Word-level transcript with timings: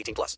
18 0.00 0.14
plus. 0.14 0.36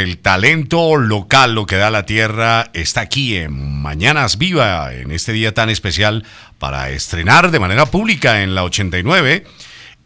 El 0.00 0.16
talento 0.16 0.96
local, 0.96 1.54
lo 1.54 1.66
que 1.66 1.76
da 1.76 1.90
la 1.90 2.06
tierra, 2.06 2.70
está 2.72 3.02
aquí 3.02 3.36
en 3.36 3.82
Mañanas 3.82 4.38
Viva, 4.38 4.94
en 4.94 5.10
este 5.10 5.32
día 5.32 5.52
tan 5.52 5.68
especial 5.68 6.24
para 6.58 6.88
estrenar 6.88 7.50
de 7.50 7.60
manera 7.60 7.84
pública 7.84 8.42
en 8.42 8.54
la 8.54 8.64
89 8.64 9.44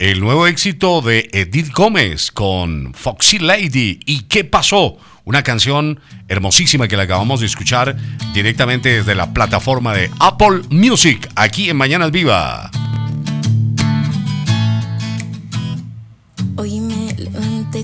el 0.00 0.18
nuevo 0.18 0.48
éxito 0.48 1.00
de 1.00 1.30
Edith 1.32 1.72
Gómez 1.72 2.32
con 2.32 2.92
Foxy 2.92 3.38
Lady. 3.38 4.00
¿Y 4.04 4.22
qué 4.22 4.42
pasó? 4.42 4.96
Una 5.22 5.44
canción 5.44 6.00
hermosísima 6.26 6.88
que 6.88 6.96
la 6.96 7.04
acabamos 7.04 7.38
de 7.38 7.46
escuchar 7.46 7.96
directamente 8.34 8.88
desde 8.96 9.14
la 9.14 9.32
plataforma 9.32 9.94
de 9.94 10.10
Apple 10.18 10.62
Music, 10.70 11.30
aquí 11.36 11.70
en 11.70 11.76
Mañanas 11.76 12.10
Viva. 12.10 12.68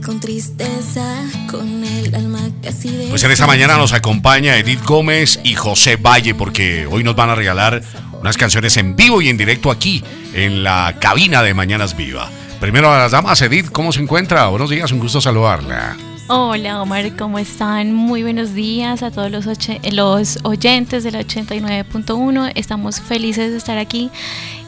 Con 0.04 0.20
tristeza, 0.20 1.24
con 1.50 1.84
el 1.84 2.14
alma 2.14 2.40
casi 2.62 2.88
de. 2.88 3.08
Pues 3.08 3.22
en 3.24 3.30
esta 3.30 3.46
mañana 3.46 3.76
nos 3.76 3.92
acompaña 3.92 4.56
Edith 4.56 4.82
Gómez 4.84 5.40
y 5.44 5.54
José 5.54 5.96
Valle 5.96 6.34
porque 6.34 6.86
hoy 6.86 7.04
nos 7.04 7.16
van 7.16 7.30
a 7.30 7.34
regalar 7.34 7.82
unas 8.20 8.36
canciones 8.36 8.76
en 8.76 8.96
vivo 8.96 9.20
y 9.22 9.28
en 9.28 9.36
directo 9.36 9.70
aquí 9.70 10.02
en 10.34 10.62
la 10.62 10.96
cabina 11.00 11.42
de 11.42 11.54
Mañanas 11.54 11.96
Viva. 11.96 12.30
Primero 12.60 12.92
a 12.92 12.98
las 12.98 13.12
damas, 13.12 13.40
Edith, 13.42 13.70
¿cómo 13.70 13.92
se 13.92 14.00
encuentra? 14.00 14.46
Buenos 14.48 14.70
días, 14.70 14.92
un 14.92 15.00
gusto 15.00 15.20
saludarla. 15.20 15.96
Hola 16.28 16.80
Omar, 16.80 17.16
¿cómo 17.16 17.38
están? 17.38 17.92
Muy 17.92 18.22
buenos 18.22 18.54
días 18.54 19.02
a 19.02 19.10
todos 19.10 19.30
los, 19.32 19.46
los 19.46 20.38
oyentes 20.44 21.02
del 21.02 21.16
89.1. 21.16 22.52
Estamos 22.54 23.00
felices 23.00 23.50
de 23.50 23.58
estar 23.58 23.78
aquí 23.78 24.10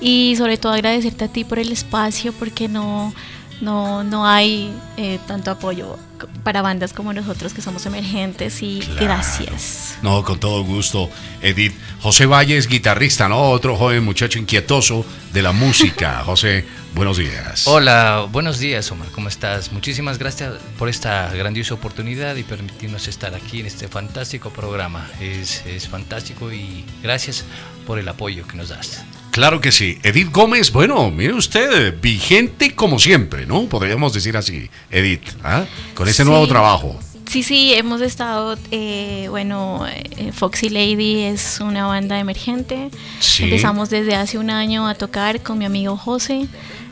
y 0.01 0.35
sobre 0.37 0.57
todo 0.57 0.73
agradecerte 0.73 1.27
a 1.27 1.29
ti 1.29 1.45
por 1.45 1.61
el 1.61 1.71
espacio 1.71 2.33
porque 2.33 2.69
no, 2.69 3.15
no, 3.63 4.03
no 4.05 4.27
hay 4.27 4.75
eh, 4.97 5.19
tanto 5.27 5.51
apoyo 5.53 5.97
para 6.45 6.63
bandas 6.63 6.93
como 6.93 7.13
nosotros 7.13 7.53
que 7.55 7.63
somos 7.63 7.87
emergentes 7.87 8.63
y 8.63 8.81
Claro. 8.81 9.01
gracias. 9.07 9.97
No, 10.03 10.23
con 10.25 10.39
todo 10.39 10.63
gusto, 10.65 11.09
Edith. 11.41 11.73
José 12.01 12.27
Valle 12.27 12.57
es 12.57 12.67
guitarrista, 12.69 13.29
¿no? 13.29 13.51
Otro 13.51 13.77
joven 13.77 14.05
muchacho 14.05 14.39
inquietoso 14.39 15.05
de 15.33 15.43
la 15.43 15.53
música. 15.53 16.23
José, 16.27 16.65
buenos 16.95 17.17
días. 17.17 17.67
Hola, 17.67 18.27
buenos 18.31 18.59
días 18.59 18.91
Omar, 18.93 19.09
¿cómo 19.13 19.29
estás? 19.29 19.73
Muchísimas 19.73 20.19
gracias 20.19 20.55
por 20.79 20.89
esta 20.89 21.31
grandiosa 21.33 21.75
oportunidad 21.75 22.37
y 22.37 22.43
permitirnos 22.43 23.09
estar 23.09 23.35
aquí 23.35 23.61
en 23.61 23.67
este 23.67 23.89
fantástico 23.89 24.51
programa. 24.51 25.09
Es, 25.21 25.65
es 25.67 25.89
fantástico 25.89 26.53
y 26.53 26.85
gracias 27.03 27.45
por 27.87 27.99
el 27.99 28.09
apoyo 28.09 28.47
que 28.47 28.57
nos 28.57 28.69
das. 28.69 29.05
Claro 29.33 29.61
que 29.61 29.73
sí. 29.73 29.99
Edith 30.03 30.31
Gómez, 30.31 30.71
bueno, 30.73 31.11
mire 31.11 31.33
usted, 31.33 31.99
vigente 32.01 32.75
como 32.75 32.99
siempre, 32.99 33.47
¿no? 33.47 33.65
Podríamos 33.65 34.13
decir 34.13 34.37
así, 34.37 34.69
Edith, 34.91 35.23
¿ah? 35.43 35.65
con 35.95 36.07
ese 36.07 36.23
Sí. 36.23 36.29
nuevo 36.29 36.47
trabajo. 36.47 36.99
Sí, 37.31 37.43
sí, 37.43 37.73
hemos 37.73 38.03
estado, 38.03 38.59
eh, 38.71 39.27
bueno, 39.31 39.87
eh, 39.89 40.33
Foxy 40.33 40.69
Lady 40.69 41.21
es 41.23 41.61
una 41.61 41.87
banda 41.87 42.19
emergente. 42.19 42.91
Sí. 43.21 43.45
Empezamos 43.45 43.89
desde 43.89 44.15
hace 44.15 44.37
un 44.37 44.51
año 44.51 44.87
a 44.87 44.95
tocar 44.95 45.43
con 45.43 45.57
mi 45.57 45.65
amigo 45.65 45.97
José. 45.97 46.47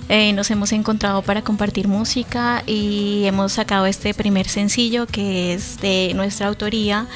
Eh, 0.09 0.33
nos 0.33 0.51
hemos 0.51 0.73
encontrado 0.73 1.21
para 1.23 1.43
compartir 1.43 1.89
música 1.89 2.65
y 2.67 3.25
hemos 3.27 3.53
sacado 3.53 3.85
este 3.87 4.15
primer 4.15 4.49
sencillo 4.49 5.07
que 5.07 5.53
es 5.53 5.79
de 5.81 6.13
nuestra 6.17 6.49
autoría. 6.49 7.07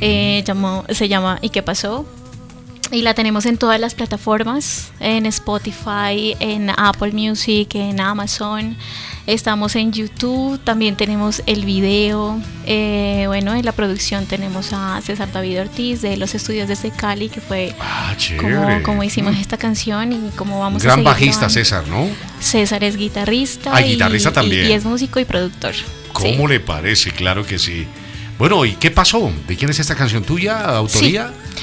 Llamó- 0.00 0.84
se 0.94 1.08
llama 1.08 1.38
¿Y 1.40 1.48
qué 1.48 1.62
pasó? 1.62 2.06
Y 2.92 3.02
la 3.02 3.14
tenemos 3.14 3.46
en 3.46 3.58
todas 3.58 3.80
las 3.80 3.94
plataformas, 3.94 4.92
en 5.00 5.26
Spotify, 5.26 6.36
en 6.38 6.70
Apple 6.70 7.10
Music, 7.12 7.74
en 7.74 8.00
Amazon. 8.00 8.76
Estamos 9.26 9.74
en 9.74 9.90
YouTube, 9.92 10.60
también 10.62 10.94
tenemos 10.96 11.42
el 11.46 11.64
video. 11.64 12.40
eh, 12.64 13.24
bueno, 13.26 13.54
en 13.54 13.64
la 13.64 13.72
producción 13.72 14.26
tenemos 14.26 14.72
a 14.72 15.00
César 15.02 15.32
David 15.32 15.62
Ortiz 15.62 16.00
de 16.00 16.16
los 16.16 16.34
estudios 16.36 16.68
desde 16.68 16.90
Cali, 16.90 17.28
que 17.28 17.40
fue 17.40 17.74
Ah, 17.80 18.14
como, 18.40 18.82
como 18.84 19.02
hicimos 19.02 19.36
esta 19.36 19.56
canción 19.56 20.12
y 20.12 20.30
cómo 20.36 20.60
vamos 20.60 20.82
a 20.82 20.84
Gran 20.86 21.02
bajista, 21.02 21.48
grabando. 21.48 21.54
César, 21.54 21.88
¿no? 21.88 22.06
César 22.40 22.84
es 22.84 22.96
guitarrista. 22.96 23.70
Ah, 23.74 23.82
y- 23.82 23.92
guitarrista 23.94 24.30
y- 24.30 24.32
también. 24.32 24.66
Y, 24.70 24.72
es 24.72 24.84
músico 24.84 25.18
y 25.18 25.24
productor. 25.24 25.74
¿Cómo 26.12 26.46
Sí. 26.46 26.46
le 26.46 26.60
parece? 26.60 27.10
Claro 27.10 27.44
que 27.44 27.58
sí. 27.58 27.86
Bueno, 28.38 28.64
¿y 28.64 28.72
qué 28.76 28.90
pasó? 28.92 29.32
¿De 29.48 29.56
quién 29.56 29.70
es 29.70 29.78
esta 29.80 29.96
canción 29.96 30.22
tuya? 30.22 30.60
¿Autoría? 30.60 31.28
Sí. 31.28 31.62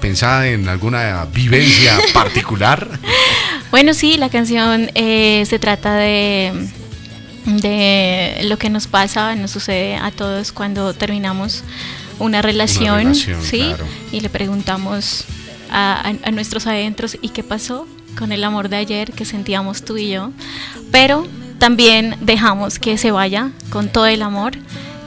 ¿Pensada 0.00 0.48
en 0.48 0.68
alguna 0.68 1.24
vivencia 1.26 1.98
particular? 2.14 2.88
Bueno, 3.70 3.92
sí, 3.94 4.16
la 4.16 4.28
canción 4.30 4.90
eh, 4.94 5.44
se 5.46 5.58
trata 5.58 5.94
de, 5.96 6.52
de 7.46 8.40
lo 8.44 8.58
que 8.58 8.70
nos 8.70 8.86
pasa, 8.86 9.34
nos 9.34 9.50
sucede 9.50 9.96
a 9.96 10.10
todos 10.10 10.52
cuando 10.52 10.94
terminamos 10.94 11.62
una 12.18 12.42
relación, 12.42 12.98
relación, 12.98 13.42
¿sí? 13.42 13.58
claro. 13.58 13.86
Y 14.12 14.20
le 14.20 14.28
preguntamos 14.28 15.24
a, 15.70 16.08
a- 16.08 16.28
a 16.28 16.30
nuestros 16.30 16.66
adentros, 16.66 17.16
¿y 17.20 17.28
qué 17.30 17.42
pasó 17.42 17.86
con 18.18 18.32
el 18.32 18.42
amor 18.44 18.68
de 18.68 18.76
ayer 18.76 19.12
que 19.12 19.24
sentíamos 19.24 19.84
tú 19.84 19.96
y 19.96 20.10
yo? 20.10 20.30
Pero 20.90 21.26
también 21.58 22.16
dejamos 22.20 22.78
que 22.78 22.98
se 22.98 23.10
vaya 23.10 23.50
con 23.70 23.88
todo 23.88 24.06
el 24.06 24.22
amor 24.22 24.52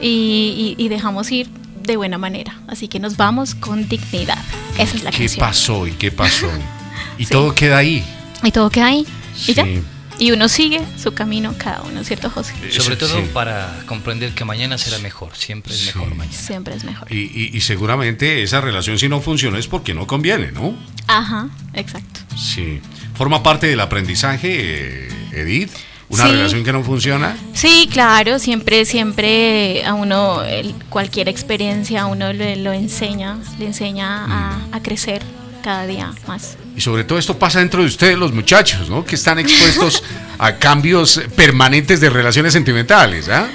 y, 0.01 0.75
y- 0.77 0.83
y 0.83 0.87
dejamos 0.89 1.31
ir 1.31 1.49
de 1.83 1.97
buena 1.97 2.17
manera. 2.17 2.59
Así 2.67 2.87
que 2.87 2.99
nos 2.99 3.17
vamos 3.17 3.55
con 3.55 3.87
dignidad. 3.87 4.37
Esa 4.77 4.95
es 4.97 5.03
la 5.03 5.11
¿Qué 5.11 5.19
canción. 5.19 5.39
pasó 5.39 5.87
y 5.87 5.91
qué 5.91 6.11
pasó? 6.11 6.49
Y 7.17 7.25
Sí. 7.25 7.31
todo 7.31 7.53
queda 7.53 7.77
ahí. 7.77 8.03
Y 8.43 8.51
todo 8.51 8.69
queda 8.69 8.87
ahí. 8.87 9.05
Y 9.47 9.53
ya. 9.53 9.63
Sí. 9.65 9.81
Y 10.17 10.31
uno 10.31 10.47
sigue 10.49 10.81
su 11.01 11.13
camino 11.13 11.53
cada 11.57 11.81
uno, 11.81 12.03
¿cierto, 12.03 12.29
José? 12.29 12.53
Sobre 12.71 12.95
todo 12.95 13.17
sí. 13.17 13.27
para 13.33 13.79
comprender 13.87 14.31
que 14.33 14.45
mañana 14.45 14.77
será 14.77 14.97
mejor, 14.99 15.35
siempre 15.35 15.73
es 15.73 15.85
mejor 15.87 16.13
mañana. 16.15 16.37
Siempre 16.37 16.75
es 16.75 16.83
mejor. 16.83 17.11
Y, 17.11 17.19
y- 17.21 17.49
y 17.53 17.61
seguramente 17.61 18.43
esa 18.43 18.61
relación 18.61 18.99
si 18.99 19.09
no 19.09 19.19
funcionó 19.19 19.57
es 19.57 19.67
porque 19.67 19.93
no 19.95 20.05
conviene, 20.07 20.51
¿no? 20.51 20.75
Ajá, 21.07 21.49
exacto. 21.73 22.19
Sí. 22.37 22.81
Forma 23.15 23.41
parte 23.43 23.67
del 23.67 23.79
aprendizaje, 23.79 25.07
eh, 25.07 25.09
Edith. 25.33 25.71
Una 26.11 26.25
Sí. 26.25 26.31
relación 26.31 26.63
que 26.63 26.73
no 26.73 26.83
funciona. 26.83 27.37
Sí, 27.53 27.87
claro, 27.91 28.37
siempre, 28.39 28.85
siempre 28.85 29.83
a 29.85 29.93
uno, 29.93 30.41
cualquier 30.89 31.29
experiencia 31.29 32.01
a 32.01 32.05
uno 32.07 32.33
le, 32.33 32.57
lo 32.57 32.73
enseña, 32.73 33.37
le 33.59 33.67
enseña 33.67 34.25
a, 34.25 34.59
a 34.71 34.81
crecer 34.81 35.21
cada 35.63 35.85
día 35.87 36.11
más. 36.27 36.57
Y 36.75 36.81
sobre 36.81 37.03
todo 37.03 37.17
esto 37.19 37.37
pasa 37.37 37.59
dentro 37.59 37.81
de 37.81 37.87
ustedes, 37.87 38.17
los 38.17 38.33
muchachos, 38.33 38.89
¿no? 38.89 39.05
Que 39.05 39.15
están 39.15 39.39
expuestos 39.39 40.03
a 40.39 40.55
cambios 40.55 41.21
permanentes 41.35 41.99
de 42.01 42.09
relaciones 42.09 42.53
sentimentales, 42.53 43.29
¿ah? 43.29 43.47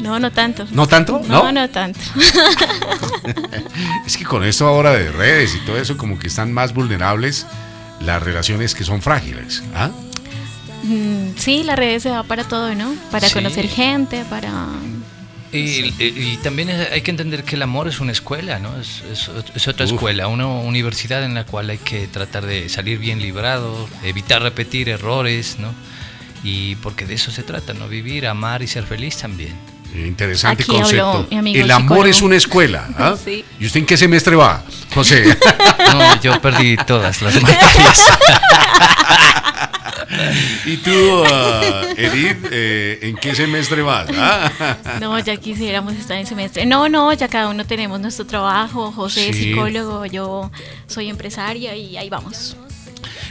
No, 0.00 0.18
no 0.20 0.30
tanto. 0.30 0.64
¿No 0.70 0.86
tanto? 0.86 1.20
No, 1.26 1.42
¿No? 1.44 1.52
no, 1.52 1.68
tanto. 1.70 1.98
Es 4.06 4.16
que 4.16 4.24
con 4.24 4.44
esto 4.44 4.66
ahora 4.66 4.92
de 4.92 5.10
redes 5.10 5.54
y 5.54 5.58
todo 5.66 5.76
eso, 5.78 5.96
como 5.96 6.18
que 6.18 6.28
están 6.28 6.52
más 6.52 6.72
vulnerables 6.72 7.46
las 8.00 8.22
relaciones 8.22 8.74
que 8.74 8.84
son 8.84 9.02
frágiles, 9.02 9.62
¿ah? 9.74 9.88
Mm, 9.88 10.07
sí, 11.36 11.62
la 11.64 11.76
red 11.76 11.98
se 12.00 12.08
da 12.10 12.22
para 12.22 12.44
todo, 12.44 12.74
¿no? 12.74 12.94
Para 13.10 13.28
Sí. 13.28 13.34
conocer 13.34 13.68
gente, 13.68 14.24
para... 14.28 14.66
Y, 15.50 15.58
y- 15.58 15.94
y 15.98 16.38
también 16.42 16.68
hay 16.68 17.00
que 17.00 17.10
entender 17.10 17.42
que 17.42 17.56
el 17.56 17.62
amor 17.62 17.88
es 17.88 18.00
una 18.00 18.12
escuela, 18.12 18.58
¿no? 18.58 18.78
Es, 18.78 19.02
es- 19.10 19.30
es 19.54 19.66
otra 19.68 19.86
Uf. 19.86 19.92
escuela, 19.92 20.28
una 20.28 20.46
universidad 20.46 21.24
en 21.24 21.32
la 21.34 21.44
cual 21.44 21.70
hay 21.70 21.78
que 21.78 22.06
tratar 22.06 22.44
de 22.44 22.68
salir 22.68 22.98
bien 22.98 23.20
librado, 23.22 23.88
evitar 24.02 24.42
repetir 24.42 24.90
errores, 24.90 25.56
¿no? 25.58 25.72
Y 26.44 26.74
porque 26.76 27.06
de 27.06 27.14
eso 27.14 27.30
se 27.30 27.42
trata, 27.42 27.72
¿no? 27.72 27.88
Vivir, 27.88 28.26
amar 28.26 28.62
y 28.62 28.66
ser 28.66 28.84
feliz 28.84 29.16
también. 29.16 29.54
Interesante 29.94 30.64
Aquí 30.64 30.72
habló 30.72 30.82
concepto. 31.12 31.26
mi 31.30 31.38
amigo 31.38 31.64
El 31.64 31.70
amor 31.70 31.82
psicólogo. 31.88 32.06
es 32.10 32.20
una 32.22 32.36
escuela. 32.36 32.88
¿ah? 32.98 33.16
Sí. 33.24 33.42
¿Y 33.58 33.64
usted 33.66 33.80
en 33.80 33.86
qué 33.86 33.96
semestre 33.96 34.36
va, 34.36 34.62
José? 34.94 35.24
No, 35.94 36.20
yo 36.20 36.38
perdí 36.42 36.76
todas 36.86 37.22
las 37.22 37.34
materias. 37.40 38.06
¿Y 40.66 40.76
tú, 40.78 40.90
ah, 41.26 41.82
Edith, 41.96 42.46
eh, 42.50 42.98
en 43.02 43.16
qué 43.16 43.34
semestre 43.34 43.82
vas? 43.82 44.08
ah? 44.14 44.76
No, 45.00 45.18
ya 45.18 45.36
quisiéramos 45.36 45.94
estar 45.94 46.16
en 46.16 46.26
semestre. 46.26 46.64
No, 46.66 46.88
no, 46.88 47.12
ya 47.12 47.28
cada 47.28 47.48
uno 47.48 47.64
tenemos 47.66 48.00
nuestro 48.00 48.26
trabajo. 48.26 48.90
José 48.92 49.28
es 49.30 49.36
psicólogo, 49.36 50.06
yo 50.06 50.50
soy 50.86 51.08
empresaria 51.10 51.76
y 51.76 51.96
ahí 51.96 52.08
vamos. 52.08 52.56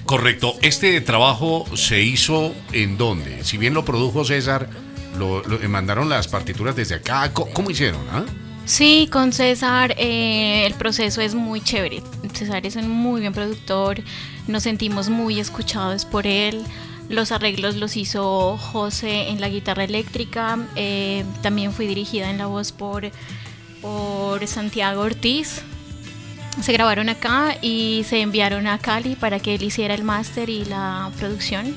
Correcto. 0.05 0.55
¿Este 0.61 1.01
trabajo 1.01 1.65
se 1.75 2.01
hizo 2.01 2.53
en 2.71 2.97
dónde? 2.97 3.43
Si 3.43 3.57
bien 3.57 3.73
lo 3.73 3.83
produjo 3.83 4.23
César, 4.23 4.69
lo, 5.17 5.43
lo- 5.43 5.61
eh, 5.61 5.67
mandaron 5.67 6.07
las 6.09 6.27
partituras 6.27 6.75
desde 6.75 6.95
acá. 6.95 7.31
¿Cómo, 7.33 7.51
cómo 7.53 7.71
hicieron? 7.71 8.01
ah? 8.11 8.23
Sí, 8.67 9.07
con 9.09 9.31
César 9.31 9.95
eh, 9.97 10.65
el 10.65 10.73
proceso 10.73 11.21
es 11.21 11.33
muy 11.33 11.61
chévere. 11.61 12.03
César 12.33 12.65
es 12.65 12.75
un 12.75 12.89
muy 12.89 13.21
buen 13.21 13.31
productor, 13.31 14.01
nos 14.45 14.63
sentimos 14.63 15.07
muy 15.07 15.39
escuchados 15.39 16.03
por 16.03 16.27
él. 16.27 16.61
Los 17.07 17.31
arreglos 17.31 17.77
los 17.77 17.95
hizo 17.95 18.57
José 18.57 19.29
en 19.29 19.39
la 19.39 19.47
guitarra 19.47 19.85
eléctrica. 19.85 20.59
eh, 20.75 21.23
también 21.41 21.71
fui 21.71 21.87
dirigida 21.87 22.29
en 22.29 22.37
la 22.39 22.47
voz 22.47 22.73
por, 22.73 23.09
por 23.81 24.45
Santiago 24.45 25.01
Ortiz. 25.01 25.61
Se 26.61 26.73
grabaron 26.73 27.07
acá 27.07 27.55
y 27.61 28.05
se 28.09 28.19
enviaron 28.19 28.67
a 28.67 28.79
Cali 28.79 29.15
para 29.15 29.39
que 29.39 29.55
él 29.55 29.63
hiciera 29.63 29.93
el 29.93 30.03
máster 30.03 30.49
y 30.49 30.65
la 30.65 31.09
producción 31.17 31.73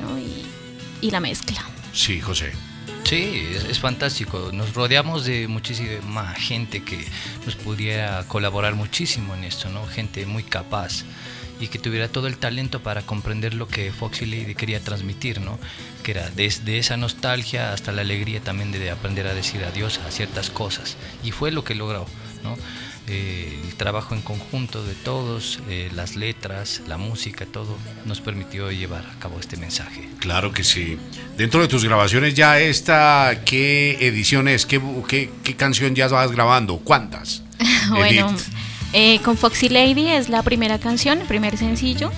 ¿no? 0.00 0.16
y, 0.20 0.46
y 1.00 1.10
la 1.10 1.18
mezcla. 1.18 1.64
Sí, 1.92 2.20
José. 2.20 2.52
Sí, 3.06 3.46
es, 3.54 3.78
fantástico. 3.78 4.50
Nos 4.52 4.74
rodeamos 4.74 5.24
de 5.24 5.46
muchísima 5.46 6.34
gente 6.34 6.82
que 6.82 7.04
nos 7.44 7.54
pudiera 7.54 8.24
colaborar 8.26 8.74
muchísimo 8.74 9.32
en 9.36 9.44
esto, 9.44 9.68
¿no? 9.68 9.86
Gente 9.86 10.26
muy 10.26 10.42
capaz 10.42 11.04
y 11.60 11.68
que 11.68 11.78
tuviera 11.78 12.08
todo 12.08 12.26
el 12.26 12.36
talento 12.36 12.82
para 12.82 13.02
comprender 13.02 13.54
lo 13.54 13.68
que 13.68 13.92
Foxy 13.92 14.26
Lady 14.26 14.56
quería 14.56 14.80
transmitir, 14.80 15.40
¿no? 15.40 15.56
Que 16.02 16.10
era 16.10 16.30
desde 16.30 16.78
esa 16.78 16.96
nostalgia 16.96 17.72
hasta 17.72 17.92
la 17.92 18.00
alegría 18.00 18.40
también 18.40 18.72
de 18.72 18.90
aprender 18.90 19.28
a 19.28 19.34
decir 19.34 19.62
adiós 19.62 20.00
a 20.04 20.10
ciertas 20.10 20.50
cosas. 20.50 20.96
Y 21.22 21.30
fue 21.30 21.52
lo 21.52 21.62
que 21.62 21.76
logró, 21.76 22.06
¿no? 22.42 22.56
Eh, 23.08 23.60
el 23.64 23.74
trabajo 23.76 24.14
en 24.14 24.20
conjunto 24.20 24.82
de 24.82 24.94
todos, 24.94 25.60
eh, 25.68 25.90
las 25.94 26.16
letras, 26.16 26.82
la 26.88 26.96
música, 26.96 27.46
todo, 27.46 27.76
nos 28.04 28.20
permitió 28.20 28.72
llevar 28.72 29.06
a 29.06 29.18
cabo 29.20 29.38
este 29.38 29.56
mensaje. 29.56 30.08
Claro 30.18 30.52
que 30.52 30.64
sí. 30.64 30.98
Dentro 31.36 31.60
de 31.60 31.68
tus 31.68 31.84
grabaciones 31.84 32.34
ya 32.34 32.58
esta, 32.58 33.42
¿qué 33.44 33.96
edición 34.00 34.48
es? 34.48 34.66
¿Qué, 34.66 34.80
qué, 35.06 35.30
qué 35.44 35.54
canción 35.54 35.94
ya 35.94 36.08
vas 36.08 36.32
grabando? 36.32 36.78
¿Cuántas? 36.78 37.42
Bueno, 37.88 38.34
eh, 38.92 39.20
con 39.20 39.36
Foxy 39.36 39.68
Lady 39.68 40.08
es 40.08 40.28
la 40.28 40.42
primera 40.42 40.80
canción, 40.80 41.20
el 41.20 41.26
primer 41.28 41.56
sencillo. 41.56 42.10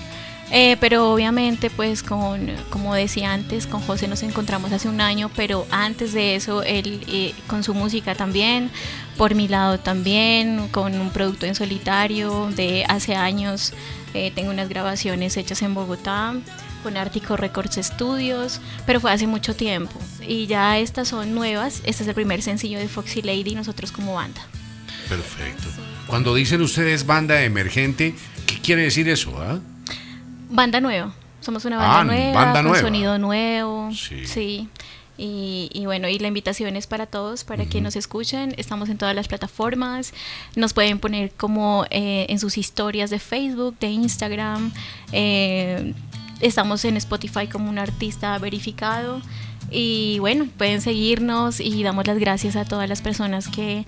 Eh, 0.50 0.76
pero 0.80 1.12
obviamente, 1.12 1.68
pues, 1.68 2.02
con, 2.02 2.50
como 2.70 2.94
decía 2.94 3.32
antes, 3.32 3.66
con 3.66 3.80
José 3.82 4.08
nos 4.08 4.22
encontramos 4.22 4.72
hace 4.72 4.88
un 4.88 5.00
año, 5.00 5.30
pero 5.36 5.66
antes 5.70 6.12
de 6.12 6.36
eso, 6.36 6.62
él 6.62 7.02
eh, 7.08 7.34
con 7.46 7.62
su 7.62 7.74
música 7.74 8.14
también, 8.14 8.70
por 9.18 9.34
mi 9.34 9.46
lado 9.46 9.78
también, 9.78 10.68
con 10.68 10.98
un 10.98 11.10
producto 11.10 11.44
en 11.46 11.54
solitario 11.54 12.50
de 12.56 12.84
hace 12.88 13.14
años. 13.14 13.74
eh, 14.14 14.32
tengo 14.34 14.50
unas 14.50 14.70
grabaciones 14.70 15.36
hechas 15.36 15.60
en 15.60 15.74
Bogotá 15.74 16.34
con 16.82 16.96
Ártico 16.96 17.36
Records 17.36 17.78
Studios, 17.82 18.60
pero 18.86 19.00
fue 19.00 19.12
hace 19.12 19.26
mucho 19.26 19.54
tiempo. 19.54 19.98
Y 20.26 20.46
ya 20.46 20.78
estas 20.78 21.08
son 21.08 21.34
nuevas. 21.34 21.82
Este 21.84 22.02
es 22.04 22.08
el 22.08 22.14
primer 22.14 22.40
sencillo 22.40 22.78
de 22.78 22.88
Foxy 22.88 23.20
Lady, 23.20 23.54
nosotros 23.54 23.92
como 23.92 24.14
banda. 24.14 24.40
Perfecto. 25.08 25.68
Cuando 26.06 26.34
dicen 26.34 26.62
ustedes 26.62 27.04
banda 27.04 27.42
emergente, 27.42 28.14
¿qué 28.46 28.60
quiere 28.60 28.82
decir 28.82 29.08
eso? 29.08 29.34
ah? 29.38 29.58
Banda 30.50 30.80
nueva. 30.80 31.12
Somos 31.40 31.64
una 31.64 31.76
banda 31.78 32.00
Ah, 32.00 32.04
nueva, 32.04 32.34
banda 32.44 32.60
con 32.60 32.70
nueva. 32.70 32.80
sonido 32.80 33.18
nuevo. 33.18 33.90
Sí. 33.92 34.26
Sí. 34.26 34.68
Y, 35.16 35.68
y 35.72 35.84
bueno, 35.86 36.08
y 36.08 36.18
la 36.20 36.28
invitación 36.28 36.76
es 36.76 36.86
para 36.86 37.06
todos, 37.06 37.42
para 37.44 37.64
que 37.66 37.80
nos 37.80 37.96
escuchen. 37.96 38.54
Estamos 38.56 38.88
en 38.88 38.98
todas 38.98 39.14
las 39.16 39.26
plataformas. 39.28 40.12
Nos 40.54 40.72
pueden 40.74 40.98
poner 41.00 41.32
como 41.32 41.84
eh, 41.90 42.26
en 42.28 42.38
sus 42.38 42.56
historias 42.56 43.10
de 43.10 43.18
Facebook, 43.18 43.76
de 43.80 43.88
Instagram. 43.88 44.72
Eh, 45.12 45.92
estamos 46.40 46.84
en 46.84 46.96
Spotify 46.96 47.46
como 47.48 47.68
un 47.68 47.78
artista 47.78 48.38
verificado. 48.38 49.20
Y 49.70 50.18
bueno, 50.20 50.46
pueden 50.56 50.80
seguirnos 50.80 51.60
y 51.60 51.82
damos 51.82 52.06
las 52.06 52.18
gracias 52.18 52.56
a 52.56 52.64
todas 52.64 52.88
las 52.88 53.02
personas 53.02 53.48
que 53.48 53.86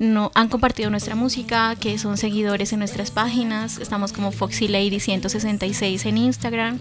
no, 0.00 0.32
han 0.34 0.48
compartido 0.48 0.90
nuestra 0.90 1.14
música, 1.14 1.76
que 1.76 1.98
son 1.98 2.16
seguidores 2.16 2.72
en 2.72 2.78
nuestras 2.78 3.10
páginas. 3.10 3.78
Estamos 3.78 4.12
como 4.12 4.32
Foxy 4.32 4.66
Lady 4.66 4.98
166 4.98 6.06
en 6.06 6.18
Instagram 6.18 6.78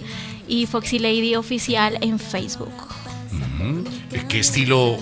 y 0.47 0.65
Foxy 0.65 0.99
Lady 0.99 1.35
Oficial 1.35 1.97
en 2.01 2.17
Facebook. 2.17 2.73
¿Qué 4.29 4.39
estilo 4.39 4.97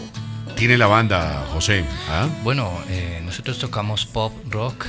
tiene 0.55 0.77
la 0.77 0.87
banda, 0.87 1.45
José? 1.53 1.85
¿Ah? 2.09 2.27
Bueno, 2.43 2.71
eh, 2.89 3.21
nosotros 3.23 3.59
tocamos 3.59 4.05
pop, 4.07 4.33
rock 4.49 4.87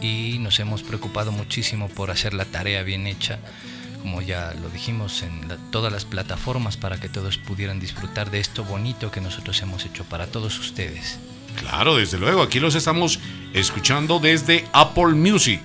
y 0.00 0.38
nos 0.40 0.60
hemos 0.60 0.82
preocupado 0.82 1.32
muchísimo 1.32 1.88
por 1.88 2.10
hacer 2.10 2.34
la 2.34 2.44
tarea 2.44 2.82
bien 2.82 3.06
hecha, 3.06 3.38
como 4.06 4.22
ya 4.22 4.54
lo 4.62 4.68
dijimos, 4.68 5.22
en 5.22 5.48
la- 5.48 5.56
todas 5.72 5.92
las 5.92 6.04
plataformas 6.04 6.76
para 6.76 7.00
que 7.00 7.08
todos 7.08 7.38
pudieran 7.38 7.80
disfrutar 7.80 8.30
de 8.30 8.38
esto 8.38 8.62
bonito 8.62 9.10
que 9.10 9.20
nosotros 9.20 9.60
hemos 9.62 9.84
hecho 9.84 10.04
para 10.04 10.28
todos 10.28 10.56
ustedes. 10.60 11.18
Claro, 11.58 11.96
desde 11.96 12.16
luego, 12.16 12.40
aquí 12.40 12.60
los 12.60 12.76
estamos 12.76 13.18
escuchando 13.52 14.20
desde 14.20 14.64
Apple 14.72 15.14
Music. 15.14 15.60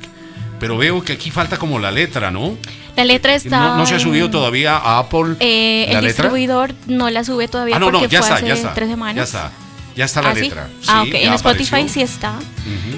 Pero 0.59 0.75
veo 0.75 1.03
que 1.03 1.13
aquí 1.13 1.29
falta 1.29 1.57
como 1.57 1.77
la 1.77 1.91
letra, 1.91 2.31
¿no? 2.31 2.57
La 2.95 3.05
letra 3.05 3.35
está. 3.35 3.59
No, 3.59 3.77
no 3.77 3.85
se 3.85 3.93
ha 3.93 3.97
en- 3.97 4.03
subido 4.03 4.31
todavía 4.31 4.75
a 4.75 4.97
Apple 4.97 5.35
Eh, 5.39 5.85
la 5.91 5.99
el 5.99 6.05
letra. 6.05 6.23
distribuidor 6.23 6.73
no 6.87 7.11
la 7.11 7.23
sube 7.23 7.47
todavía 7.47 7.75
Ah, 7.75 7.79
no, 7.79 7.91
porque 7.91 8.07
no, 8.07 8.07
ya 8.07 8.19
fue 8.21 8.27
está, 8.27 8.35
hace 8.37 8.47
ya 8.47 8.53
está. 8.55 8.73
tres 8.73 8.89
semanas. 8.89 9.15
Ya 9.17 9.23
está. 9.23 9.51
Ya 9.95 10.05
está 10.05 10.21
la 10.23 10.29
¿Ah, 10.31 10.33
sí? 10.35 10.41
letra. 10.41 10.67
ah, 10.87 11.03
Sí, 11.03 11.09
ok. 11.11 11.15
En 11.15 11.33
Spotify 11.33 11.67
apareció. 11.67 11.93
sí 11.93 12.01
está. 12.01 12.39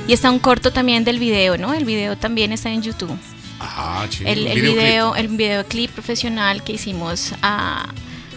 Y 0.07 0.13
está 0.13 0.31
un 0.31 0.39
corto 0.39 0.71
también 0.71 1.03
del 1.03 1.19
video, 1.19 1.57
¿no? 1.57 1.73
El 1.73 1.83
video 1.83 2.15
también 2.17 2.53
está 2.53 2.69
en 2.69 2.81
YouTube. 2.81 3.17
Ah, 3.65 4.07
el, 4.19 4.39
un 4.41 4.47
el 4.47 4.61
videoclip. 4.61 4.75
video, 4.75 5.15
el 5.15 5.27
videoclip 5.29 5.91
profesional 5.91 6.63
que 6.63 6.73
hicimos 6.73 7.33
a, 7.41 7.87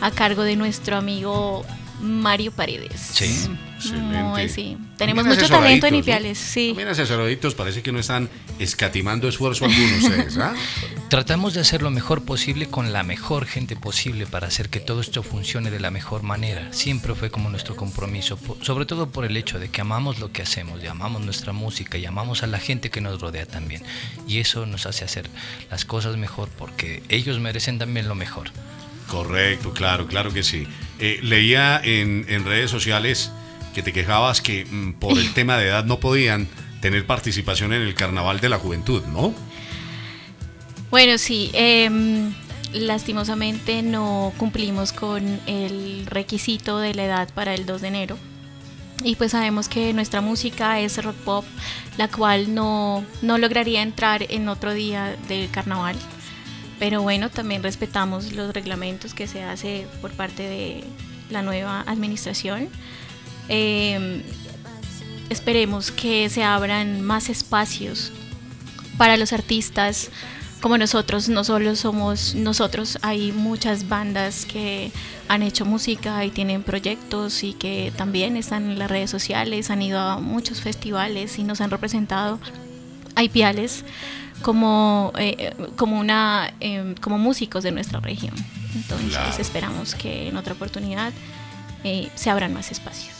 a 0.00 0.10
cargo 0.12 0.42
de 0.42 0.56
nuestro 0.56 0.96
amigo 0.96 1.64
Mario 2.00 2.52
Paredes. 2.52 3.00
Sí. 3.12 3.48
Excelente. 3.76 4.22
Muy, 4.22 4.48
sí. 4.48 4.76
Tenemos 4.96 5.24
También 5.24 5.40
mucho 5.40 5.52
talento 5.52 5.86
en 5.86 5.92
¿no? 5.92 5.98
Ipiales, 6.00 6.38
sí. 6.38 6.68
También 6.68 6.88
asesoraditos, 6.88 7.54
parece 7.54 7.82
que 7.82 7.92
no 7.92 7.98
están 7.98 8.28
escatimando 8.58 9.28
esfuerzo 9.28 9.66
alguno 9.66 9.96
ustedes, 9.98 10.38
¿ah? 10.38 10.54
Tratamos 11.08 11.54
de 11.54 11.60
hacer 11.60 11.82
lo 11.82 11.90
mejor 11.90 12.24
posible 12.24 12.66
con 12.66 12.92
la 12.92 13.02
mejor 13.02 13.46
gente 13.46 13.76
posible 13.76 14.26
para 14.26 14.48
hacer 14.48 14.70
que 14.70 14.80
todo 14.80 15.00
esto 15.00 15.22
funcione 15.22 15.70
de 15.70 15.78
la 15.78 15.90
mejor 15.90 16.22
manera. 16.22 16.72
Siempre 16.72 17.14
fue 17.14 17.30
como 17.30 17.48
nuestro 17.48 17.76
compromiso, 17.76 18.38
sobre 18.62 18.86
todo 18.86 19.08
por 19.10 19.24
el 19.24 19.36
hecho 19.36 19.58
de 19.58 19.68
que 19.68 19.80
amamos 19.82 20.18
lo 20.18 20.32
que 20.32 20.42
hacemos, 20.42 20.82
y 20.82 20.86
amamos 20.86 21.22
nuestra 21.22 21.52
música 21.52 21.98
y 21.98 22.06
amamos 22.06 22.42
a 22.42 22.46
la 22.46 22.58
gente 22.58 22.90
que 22.90 23.00
nos 23.00 23.20
rodea 23.20 23.46
también. 23.46 23.82
Y 24.26 24.40
eso 24.40 24.66
nos 24.66 24.86
hace 24.86 25.04
hacer 25.04 25.30
las 25.70 25.84
cosas 25.84 26.16
mejor 26.16 26.48
porque 26.58 27.02
ellos 27.08 27.38
merecen 27.38 27.78
también 27.78 28.08
lo 28.08 28.14
mejor. 28.14 28.50
Correcto, 29.06 29.72
claro, 29.72 30.06
claro 30.06 30.32
que 30.32 30.42
sí. 30.42 30.66
Eh, 30.98 31.20
leía 31.22 31.80
en, 31.84 32.24
en 32.28 32.44
redes 32.44 32.70
sociales 32.70 33.30
que 33.76 33.82
te 33.82 33.92
quejabas 33.92 34.40
que 34.40 34.64
mm, 34.64 34.94
por 34.94 35.18
el 35.18 35.34
tema 35.34 35.58
de 35.58 35.66
edad 35.66 35.84
no 35.84 36.00
podían 36.00 36.48
tener 36.80 37.06
participación 37.06 37.74
en 37.74 37.82
el 37.82 37.94
Carnaval 37.94 38.40
de 38.40 38.48
la 38.48 38.58
Juventud, 38.58 39.04
¿no? 39.12 39.34
Bueno, 40.90 41.18
sí. 41.18 41.50
em, 41.52 42.32
lastimosamente 42.72 43.82
no 43.82 44.32
cumplimos 44.38 44.92
con 44.92 45.40
el 45.46 46.06
requisito 46.06 46.78
de 46.78 46.94
la 46.94 47.04
edad 47.04 47.28
para 47.34 47.52
el 47.52 47.66
2 47.66 47.82
de 47.82 47.88
enero. 47.88 48.18
y 49.04 49.14
pues 49.16 49.32
sabemos 49.32 49.68
que 49.68 49.92
nuestra 49.92 50.22
música 50.22 50.80
es 50.80 51.04
rock 51.04 51.16
pop, 51.16 51.44
la 51.98 52.08
cual 52.08 52.54
no, 52.54 53.04
no 53.20 53.36
lograría 53.36 53.82
entrar 53.82 54.24
en 54.30 54.48
otro 54.48 54.72
día 54.72 55.16
del 55.28 55.50
carnaval. 55.50 55.96
Pero 56.78 57.02
bueno, 57.02 57.28
también 57.28 57.62
respetamos 57.62 58.32
los 58.32 58.54
reglamentos 58.54 59.12
que 59.12 59.26
se 59.26 59.42
hace 59.42 59.86
por 60.00 60.12
parte 60.12 60.44
de 60.44 60.84
la 61.28 61.42
nueva 61.42 61.82
administración. 61.86 62.70
Eh, 63.48 64.22
esperemos 65.30 65.90
que 65.90 66.28
se 66.28 66.44
abran 66.44 67.00
más 67.00 67.28
espacios 67.28 68.12
para 68.96 69.16
los 69.16 69.32
artistas 69.32 70.10
como 70.60 70.78
nosotros, 70.78 71.28
no 71.28 71.44
solo 71.44 71.76
somos 71.76 72.34
nosotros, 72.34 72.98
hay 73.02 73.30
muchas 73.30 73.88
bandas 73.88 74.46
que 74.46 74.90
han 75.28 75.42
hecho 75.42 75.64
música 75.64 76.24
y 76.24 76.30
tienen 76.30 76.62
proyectos 76.62 77.44
y 77.44 77.52
que 77.52 77.92
también 77.96 78.36
están 78.36 78.70
en 78.70 78.78
las 78.78 78.90
redes 78.90 79.10
sociales, 79.10 79.70
han 79.70 79.82
ido 79.82 80.00
a 80.00 80.18
muchos 80.18 80.60
festivales 80.60 81.38
y 81.38 81.44
nos 81.44 81.60
han 81.60 81.70
representado. 81.70 82.40
Hay 83.14 83.28
piales 83.28 83.84
como, 84.42 85.12
eh, 85.18 85.54
como, 85.76 85.98
una, 86.00 86.52
em, 86.60 86.94
como 86.96 87.18
músicos 87.18 87.62
de 87.62 87.72
nuestra 87.72 88.00
región. 88.00 88.34
Entonces 88.74 89.10
Claro. 89.10 89.36
esperamos 89.38 89.94
que 89.94 90.28
en 90.28 90.36
otra 90.36 90.54
oportunidad 90.54 91.12
eh, 91.84 92.08
se 92.14 92.30
abran 92.30 92.52
más 92.52 92.72
espacios. 92.72 93.15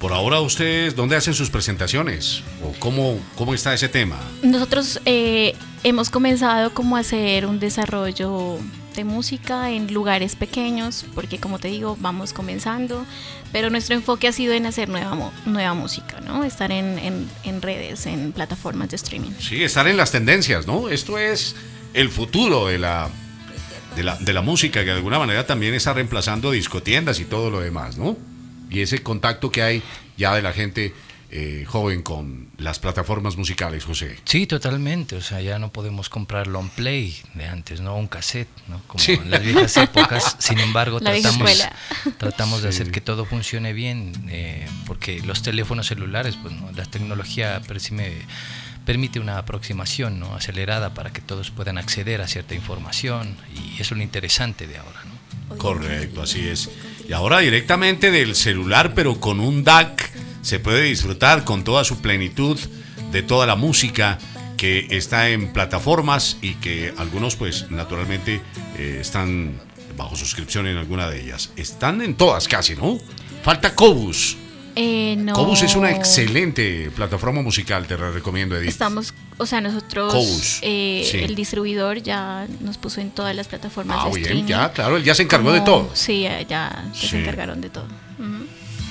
Por 0.00 0.14
ahora, 0.14 0.40
¿ustedes 0.40 0.96
dónde 0.96 1.14
hacen 1.14 1.34
sus 1.34 1.50
presentaciones? 1.50 2.42
¿O 2.64 2.72
cómo, 2.78 3.20
cómo 3.36 3.52
está 3.52 3.74
ese 3.74 3.88
tema? 3.88 4.18
Nosotros 4.42 4.98
eh, 5.04 5.54
hemos 5.84 6.08
comenzado 6.08 6.72
como 6.72 6.96
a 6.96 7.00
hacer 7.00 7.44
un 7.44 7.60
desarrollo 7.60 8.58
de 8.96 9.04
música 9.04 9.70
en 9.70 9.92
lugares 9.92 10.36
pequeños, 10.36 11.04
porque 11.14 11.38
como 11.38 11.58
te 11.58 11.68
digo, 11.68 11.98
vamos 12.00 12.32
comenzando, 12.32 13.04
pero 13.52 13.68
nuestro 13.68 13.94
enfoque 13.94 14.26
ha 14.26 14.32
sido 14.32 14.54
en 14.54 14.64
hacer 14.64 14.88
nueva, 14.88 15.32
nueva 15.44 15.74
música, 15.74 16.18
¿no? 16.22 16.44
Estar 16.44 16.72
en, 16.72 16.98
en- 16.98 17.28
en 17.44 17.60
redes, 17.60 18.06
en 18.06 18.32
plataformas 18.32 18.88
de 18.88 18.96
streaming. 18.96 19.32
Sí, 19.38 19.62
estar 19.62 19.86
en 19.86 19.98
las 19.98 20.10
tendencias, 20.12 20.66
¿no? 20.66 20.88
Esto 20.88 21.18
es 21.18 21.54
el 21.92 22.08
futuro 22.08 22.68
de 22.68 22.78
la, 22.78 23.10
de 23.96 24.02
la, 24.02 24.16
de 24.16 24.32
la 24.32 24.40
música, 24.40 24.80
que 24.80 24.86
de 24.86 24.92
alguna 24.92 25.18
manera 25.18 25.46
también 25.46 25.74
está 25.74 25.92
reemplazando 25.92 26.50
discotiendas 26.52 27.20
y 27.20 27.26
todo 27.26 27.50
lo 27.50 27.60
demás, 27.60 27.98
¿no? 27.98 28.16
Y 28.70 28.80
ese 28.80 29.02
contacto 29.02 29.50
que 29.50 29.62
hay 29.62 29.82
ya 30.16 30.34
de 30.34 30.42
la 30.42 30.52
gente 30.52 30.94
eh, 31.32 31.64
joven 31.66 32.02
con 32.02 32.48
las 32.58 32.80
plataformas 32.80 33.36
musicales, 33.36 33.84
José. 33.84 34.16
Sí, 34.24 34.48
totalmente. 34.48 35.14
O 35.14 35.20
sea, 35.20 35.40
ya 35.40 35.60
no 35.60 35.70
podemos 35.72 36.08
comprar 36.08 36.48
long 36.48 36.68
play 36.70 37.16
de 37.34 37.46
antes, 37.46 37.80
¿no? 37.80 37.94
Un 37.96 38.08
cassette, 38.08 38.48
¿no? 38.66 38.82
Como 38.88 39.02
Sí. 39.02 39.12
en 39.12 39.30
las 39.30 39.40
viejas 39.42 39.76
épocas. 39.76 40.36
Sin 40.40 40.58
embargo, 40.58 40.98
La 41.00 41.12
tratamos, 41.12 41.68
tratamos 42.18 42.62
de 42.62 42.70
hacer 42.70 42.90
que 42.90 43.00
todo 43.00 43.24
funcione 43.26 43.72
bien, 43.72 44.12
eh, 44.28 44.66
porque 44.86 45.20
los 45.20 45.42
teléfonos 45.42 45.86
celulares, 45.86 46.36
pues, 46.42 46.52
¿no? 46.52 46.72
La 46.72 46.84
tecnología 46.84 47.62
permite, 47.64 48.22
permite 48.84 49.20
una 49.20 49.38
aproximación, 49.38 50.18
¿no? 50.18 50.34
Acelerada 50.34 50.94
para 50.94 51.12
que 51.12 51.20
todos 51.20 51.52
puedan 51.52 51.78
acceder 51.78 52.22
a 52.22 52.26
cierta 52.26 52.56
información 52.56 53.36
y 53.54 53.74
eso 53.74 53.94
es 53.94 53.98
lo 53.98 54.02
interesante 54.02 54.66
de 54.66 54.78
ahora, 54.78 55.00
¿no? 55.04 55.56
Correcto, 55.58 56.22
así 56.22 56.48
es. 56.48 56.68
Y 57.08 57.12
ahora 57.12 57.40
directamente 57.40 58.10
del 58.10 58.34
celular, 58.34 58.94
pero 58.94 59.20
con 59.20 59.40
un 59.40 59.64
DAC, 59.64 60.10
se 60.42 60.58
puede 60.58 60.82
disfrutar 60.82 61.44
con 61.44 61.64
toda 61.64 61.84
su 61.84 62.00
plenitud 62.00 62.58
de 63.12 63.22
toda 63.22 63.46
la 63.46 63.56
música 63.56 64.18
que 64.56 64.86
está 64.90 65.30
en 65.30 65.52
plataformas 65.52 66.36
y 66.42 66.54
que 66.54 66.92
algunos 66.98 67.36
pues 67.36 67.70
naturalmente 67.70 68.40
eh, 68.78 68.98
están 69.00 69.54
bajo 69.96 70.16
suscripción 70.16 70.66
en 70.66 70.76
alguna 70.76 71.08
de 71.08 71.22
ellas. 71.22 71.50
Están 71.56 72.02
en 72.02 72.14
todas 72.14 72.46
casi, 72.46 72.76
¿no? 72.76 72.98
Falta 73.42 73.74
Cobus. 73.74 74.36
Eh, 74.76 75.16
no. 75.18 75.32
Cobus 75.32 75.62
es 75.62 75.76
una 75.76 75.90
excelente 75.90 76.90
plataforma 76.94 77.42
musical, 77.42 77.86
te 77.86 77.96
la 77.96 78.10
recomiendo, 78.10 78.56
Edith. 78.56 78.68
Estamos, 78.68 79.14
o 79.40 79.46
sea, 79.46 79.60
nosotros, 79.60 80.58
eh, 80.62 81.08
sí. 81.10 81.18
el 81.18 81.34
distribuidor 81.34 82.02
ya 82.02 82.46
nos 82.60 82.78
puso 82.78 83.00
en 83.00 83.10
todas 83.10 83.34
las 83.34 83.48
plataformas 83.48 83.96
Ah, 84.00 84.04
de 84.04 84.10
bien, 84.10 84.22
streaming. 84.22 84.44
ya, 84.48 84.72
claro, 84.72 84.96
él 84.96 85.02
ya 85.04 85.14
se 85.14 85.22
encargó 85.22 85.50
de 85.52 85.60
todo. 85.62 85.90
Sí, 85.94 86.20
ya, 86.22 86.42
ya 86.42 86.84
Sí. 86.94 87.08
se 87.08 87.20
encargaron 87.20 87.60
de 87.60 87.70
todo. 87.70 87.86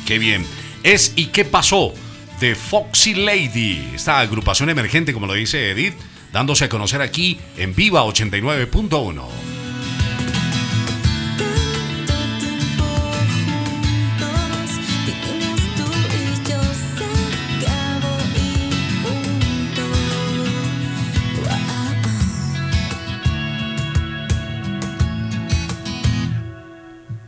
Qué 0.06 0.18
bien. 0.20 0.46
Es 0.84 1.14
¿Y 1.16 1.28
qué 1.28 1.46
pasó? 1.46 1.94
de 2.40 2.56
Foxy 2.56 3.16
Lady, 3.16 3.92
esta 3.94 4.20
agrupación 4.20 4.70
emergente, 4.70 5.12
como 5.14 5.28
lo 5.28 5.34
dice 5.34 5.72
Edith, 5.72 5.94
dándose 6.32 6.64
a 6.66 6.70
conocer 6.70 7.02
aquí 7.02 7.38
en 7.58 7.76
Viva 7.76 8.04
89.1. 8.06 9.26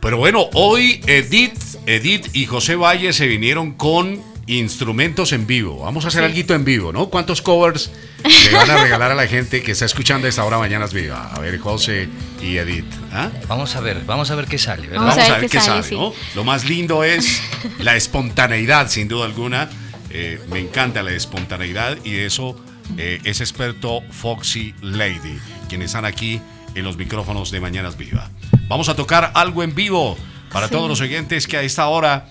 Pero 0.02 0.16
bueno, 0.16 0.48
hoy 0.54 1.00
Edith, 1.06 1.78
Edith 1.86 2.34
y 2.34 2.46
José 2.46 2.74
Valle 2.74 3.12
se 3.12 3.28
vinieron 3.28 3.70
con 3.70 4.20
instrumentos 4.48 5.32
en 5.32 5.46
vivo. 5.46 5.78
Vamos 5.78 6.04
a 6.04 6.08
hacer 6.08 6.24
algo 6.24 6.54
en 6.54 6.64
vivo, 6.64 6.92
¿no? 6.92 7.08
¿Cuántos 7.08 7.40
covers 7.40 7.92
le 8.24 8.50
van 8.50 8.68
a 8.68 8.82
regalar 8.82 9.12
a 9.12 9.14
la 9.14 9.28
gente 9.28 9.62
que 9.62 9.70
está 9.70 9.84
escuchando 9.84 10.26
esta 10.26 10.44
hora 10.44 10.58
Mañanas 10.58 10.92
Viva? 10.92 11.32
A 11.32 11.38
ver, 11.38 11.56
José 11.60 12.08
y 12.42 12.56
Edith. 12.56 12.92
¿ah? 13.12 13.30
Vamos 13.46 13.76
a 13.76 13.80
ver, 13.80 14.02
vamos 14.04 14.28
a 14.32 14.34
ver 14.34 14.46
qué 14.46 14.58
sale, 14.58 14.88
¿verdad? 14.88 15.06
Vamos 15.06 15.18
a 15.18 15.38
ver 15.38 15.48
qué 15.48 15.60
sale, 15.60 15.84
sí. 15.84 15.94
¿no? 15.94 16.12
Lo 16.34 16.42
más 16.42 16.64
lindo 16.64 17.04
es 17.04 17.40
la 17.78 17.94
espontaneidad, 17.94 18.90
sin 18.90 19.06
duda 19.06 19.26
alguna. 19.26 19.70
Eh, 20.10 20.40
me 20.50 20.58
encanta 20.58 21.04
la 21.04 21.12
espontaneidad 21.12 21.96
y 22.02 22.14
de 22.14 22.26
eso 22.26 22.60
eh, 22.98 23.20
es 23.22 23.40
experto 23.40 24.00
Foxy 24.10 24.74
Lady, 24.82 25.38
quienes 25.68 25.90
están 25.90 26.06
aquí 26.06 26.40
en 26.74 26.84
los 26.84 26.96
micrófonos 26.96 27.52
de 27.52 27.60
Mañanas 27.60 27.96
Viva. 27.96 28.31
Vamos 28.68 28.88
a 28.88 28.94
tocar 28.96 29.32
algo 29.34 29.62
en 29.62 29.74
vivo 29.74 30.16
para 30.50 30.68
Sí. 30.68 30.72
todos 30.72 30.88
los 30.88 31.00
oyentes 31.00 31.46
que 31.46 31.56
a 31.56 31.62
esta 31.62 31.88
hora 31.88 32.26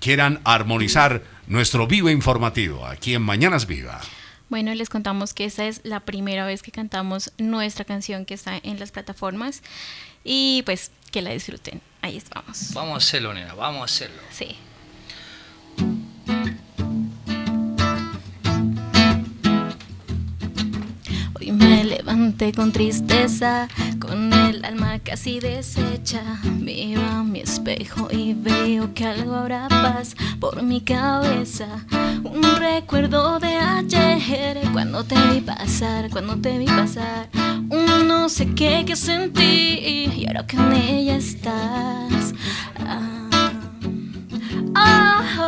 quieran 0.00 0.40
armonizar 0.44 1.22
nuestro 1.46 1.86
vivo 1.86 2.08
informativo 2.10 2.86
aquí 2.86 3.14
en 3.14 3.22
Mañanas 3.22 3.66
Viva. 3.66 4.00
Bueno, 4.50 4.74
les 4.74 4.88
contamos 4.88 5.32
que 5.34 5.44
esta 5.46 5.66
es 5.66 5.80
la 5.84 6.00
primera 6.00 6.44
vez 6.46 6.62
que 6.62 6.70
cantamos 6.70 7.32
nuestra 7.38 7.84
canción 7.84 8.24
que 8.26 8.34
está 8.34 8.58
en 8.62 8.78
las 8.78 8.92
plataformas 8.92 9.62
y 10.22 10.62
pues 10.64 10.90
que 11.10 11.22
la 11.22 11.30
disfruten. 11.30 11.80
Ahí 12.02 12.16
estamos. 12.16 12.72
Vamos 12.74 12.94
a 12.94 12.96
hacerlo, 12.98 13.32
nena, 13.34 13.54
vamos 13.54 13.80
a 13.82 13.84
hacerlo. 13.84 14.20
Sí. 14.30 14.56
Levanté 21.96 22.52
con 22.52 22.72
tristeza, 22.72 23.68
con 24.00 24.32
el 24.32 24.64
alma 24.64 24.98
casi 24.98 25.38
deshecha. 25.40 26.22
Miro 26.58 27.02
a 27.02 27.22
mi 27.22 27.40
espejo 27.40 28.08
y 28.10 28.34
veo 28.34 28.92
que 28.94 29.06
algo 29.06 29.34
habrá 29.34 29.68
paz 29.68 30.16
por 30.40 30.62
mi 30.62 30.80
cabeza. 30.80 31.66
Un 32.24 32.42
recuerdo 32.58 33.38
de 33.38 33.56
ayer, 33.56 34.58
cuando 34.72 35.04
te 35.04 35.14
vi 35.28 35.40
pasar, 35.40 36.10
cuando 36.10 36.36
te 36.36 36.58
vi 36.58 36.66
pasar. 36.66 37.28
Un 37.70 38.08
no 38.08 38.28
sé 38.28 38.54
qué 38.54 38.84
que 38.86 38.96
sentí 38.96 40.12
y 40.14 40.26
ahora 40.26 40.46
que 40.46 40.56
en 40.56 40.72
ella 40.72 41.16
estás. 41.16 42.34
Ah, 42.78 43.28
ah, 44.74 45.43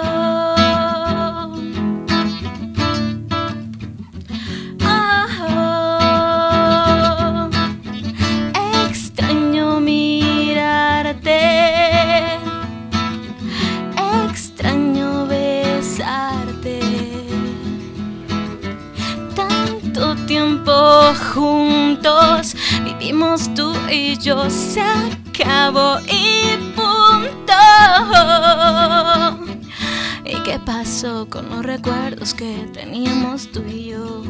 que 32.36 32.68
teníamos 32.72 33.50
tú 33.50 33.64
y 33.66 33.86
yo? 33.90 34.22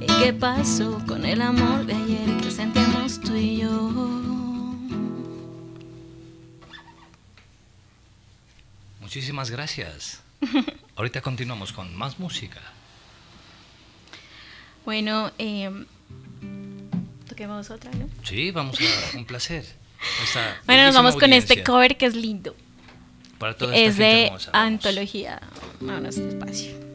¿Y 0.00 0.06
qué 0.22 0.34
pasó 0.34 1.02
con 1.06 1.24
el 1.24 1.40
amor 1.40 1.86
de 1.86 1.94
ayer 1.94 2.36
que 2.42 2.50
sentíamos 2.50 3.20
tú 3.20 3.34
y 3.34 3.58
yo? 3.58 3.68
Muchísimas 9.00 9.50
gracias. 9.50 10.20
Ahorita 10.96 11.22
continuamos 11.22 11.72
con 11.72 11.96
más 11.96 12.18
música. 12.18 12.60
Bueno, 14.84 15.32
eh, 15.38 15.70
toquemos 17.28 17.70
otra, 17.70 17.90
¿no? 17.92 18.08
Sí, 18.24 18.50
vamos 18.50 18.78
a 18.80 19.16
un 19.16 19.24
placer. 19.24 19.64
Bueno, 20.66 20.84
nos 20.84 20.94
vamos 20.94 21.16
con 21.16 21.32
este 21.32 21.64
cover 21.64 21.96
que 21.96 22.06
es 22.06 22.14
lindo. 22.14 22.54
Para 23.38 23.56
toda 23.56 23.74
esta 23.74 23.88
Es 23.88 23.96
gente 23.96 24.04
de 24.04 24.26
hermosa, 24.26 24.50
vamos. 24.52 24.68
Vámonos 25.80 26.16
despacio. 26.16 26.87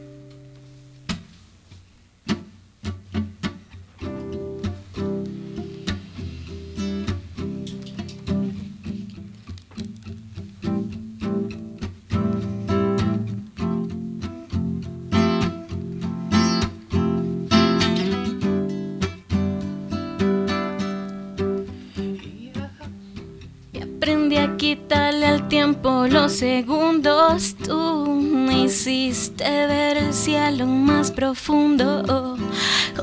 Quitarle 25.24 25.26
al 25.26 25.48
tiempo 25.48 26.06
los 26.08 26.32
segundos. 26.32 27.56
Tú 27.64 28.06
me 28.06 28.64
hiciste 28.64 29.44
ver 29.44 29.96
el 29.96 30.12
cielo 30.12 30.66
más 30.66 31.10
profundo. 31.10 32.36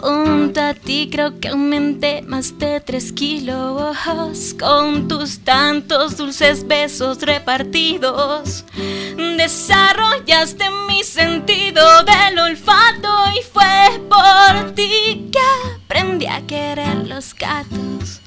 Junto 0.02 0.62
a 0.62 0.74
ti 0.74 1.10
creo 1.12 1.40
que 1.40 1.50
aumenté 1.50 2.22
más 2.22 2.58
de 2.58 2.80
tres 2.80 3.12
kilos. 3.12 3.98
Con 4.60 5.08
tus 5.08 5.40
tantos 5.40 6.18
dulces 6.18 6.68
besos 6.68 7.22
repartidos. 7.22 8.66
Desarrollaste 9.38 10.66
mi 10.88 11.04
sentido 11.04 11.84
del 12.04 12.40
olfato 12.40 13.10
y 13.38 13.44
fue 13.52 14.02
por 14.10 14.72
ti 14.74 15.30
que 15.32 15.81
aprendí 15.92 16.26
a 16.26 16.42
querer 16.48 17.06
los 17.06 17.36
gatos. 17.36 18.22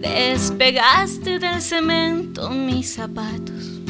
Despegaste 0.00 1.38
del 1.38 1.62
cemento 1.62 2.50
mis 2.50 2.94
zapatos 2.94 3.80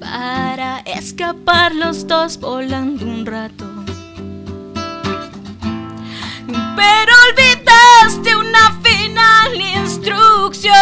para 0.00 0.80
escapar 0.80 1.72
los 1.74 2.08
dos 2.08 2.40
volando 2.40 3.04
un 3.04 3.24
rato. 3.24 3.64
Pero 6.76 7.12
olvidaste 7.30 8.34
una 8.34 8.80
final 8.82 9.60
instrucción. 9.60 10.74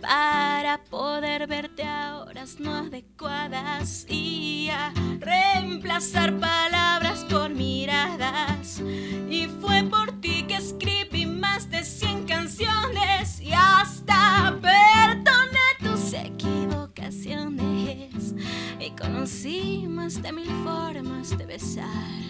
Para 0.00 0.82
poder 0.84 1.46
verte 1.46 1.82
a 1.82 2.20
horas 2.20 2.58
no 2.58 2.74
adecuadas 2.74 4.06
y 4.08 4.70
a 4.70 4.94
reemplazar 5.18 6.38
palabras 6.38 7.26
por 7.28 7.50
miradas. 7.50 8.80
Y 9.28 9.46
fue 9.60 9.82
por 9.82 10.18
ti 10.22 10.44
que 10.44 10.56
escribí 10.56 11.26
más 11.26 11.68
de 11.70 11.84
100 11.84 12.24
canciones 12.24 13.42
y 13.42 13.52
hasta 13.52 14.58
perdoné 14.62 15.58
tus 15.80 16.14
equivocaciones. 16.14 18.34
Y 18.80 18.90
conocí 18.92 19.84
más 19.86 20.22
de 20.22 20.32
mil 20.32 20.50
formas 20.64 21.36
de 21.36 21.44
besar. 21.44 22.22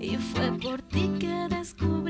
Y 0.00 0.16
fue 0.16 0.52
por 0.58 0.80
ti 0.82 1.10
que 1.18 1.48
descubrí 1.50 2.03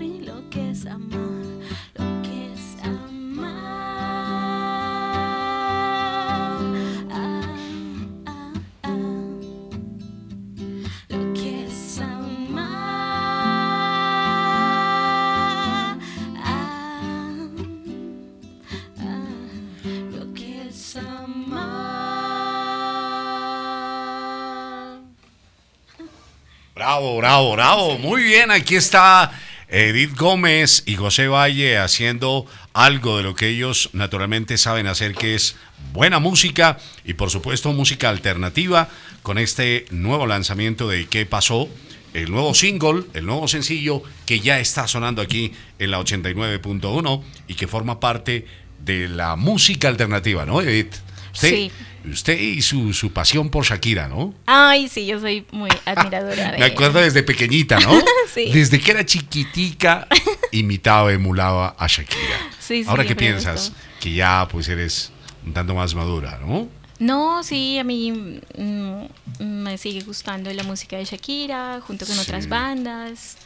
Bravo, 26.95 27.17
bravo, 27.17 27.53
bravo. 27.55 27.99
Muy 27.99 28.23
bien, 28.23 28.53
aquí 28.53 28.77
está 28.77 29.33
Edith 29.69 30.17
Gómez 30.17 30.85
y 30.87 30.95
José 30.95 31.27
Valle 31.27 31.77
haciendo 31.77 32.47
algo 32.73 33.17
de 33.17 33.25
lo 33.25 33.35
que 33.35 33.49
ellos 33.49 33.91
naturalmente 33.95 34.59
saben 34.59 34.87
hacer, 34.87 35.17
que 35.17 35.35
es 35.35 35.57
buena 35.93 36.21
música 36.21 36.79
y 37.05 37.15
por 37.15 37.31
supuesto 37.31 37.73
música 37.73 38.11
alternativa 38.11 38.89
con 39.25 39.39
este 39.39 39.87
nuevo 39.91 40.29
lanzamiento 40.29 40.87
de 40.87 41.09
¿Qué 41.09 41.27
pasó? 41.27 41.69
El 42.13 42.31
nuevo 42.31 42.55
single, 42.55 43.03
el 43.15 43.27
nuevo 43.27 43.49
sencillo 43.49 44.01
que 44.25 44.39
ya 44.39 44.61
está 44.61 44.87
sonando 44.87 45.21
aquí 45.21 45.53
en 45.81 45.91
la 45.91 45.99
89.1 45.99 47.23
y 47.49 47.55
que 47.55 47.67
forma 47.67 47.99
parte 47.99 48.47
de 48.79 49.09
la 49.09 49.35
música 49.35 49.89
alternativa, 49.89 50.47
¿no, 50.47 50.61
Edith? 50.63 50.95
Usted, 51.35 51.49
Sí. 51.51 51.73
Usted 52.11 52.39
y 52.39 52.63
su, 52.63 52.93
su 52.93 53.13
pasión 53.13 53.49
por 53.51 53.65
Shakira, 53.65 54.09
¿no? 54.09 54.35
Ay, 54.47 54.89
sí, 54.89 55.07
yo 55.07 55.21
soy 55.21 55.47
muy 55.53 55.71
admiradora 55.85 56.53
de 56.53 56.59
Me 56.59 56.65
acuerdo 56.67 57.01
desde 57.01 57.23
pequeñita, 57.23 57.79
¿no? 57.81 57.93
Sí. 58.33 58.51
Desde 58.53 58.81
que 58.81 58.91
era 58.91 59.07
chiquitica, 59.07 60.09
imitaba, 60.51 61.13
emulaba 61.13 61.77
a 61.79 61.87
Shakira. 61.87 62.51
Sí, 62.59 62.83
sí, 62.83 62.85
Ahora 62.89 63.05
qué 63.07 63.15
piensas, 63.15 63.71
gustó. 63.71 63.85
que 64.01 64.13
ya 64.13 64.49
pues 64.51 64.69
eres 64.69 65.13
un 65.47 65.53
tanto 65.53 65.73
más 65.75 65.95
madura, 65.95 66.41
¿no? 66.45 66.67
No, 66.99 67.43
sí, 67.45 67.79
a 67.79 67.85
mí 67.85 68.41
mm, 68.59 69.05
me 69.45 69.79
sigue 69.79 70.01
gustando 70.03 70.53
la 70.53 70.63
música 70.65 70.97
de 70.97 71.05
Shakira, 71.05 71.81
junto 71.87 72.07
con 72.07 72.19
otras 72.19 72.49
bandas 72.49 73.37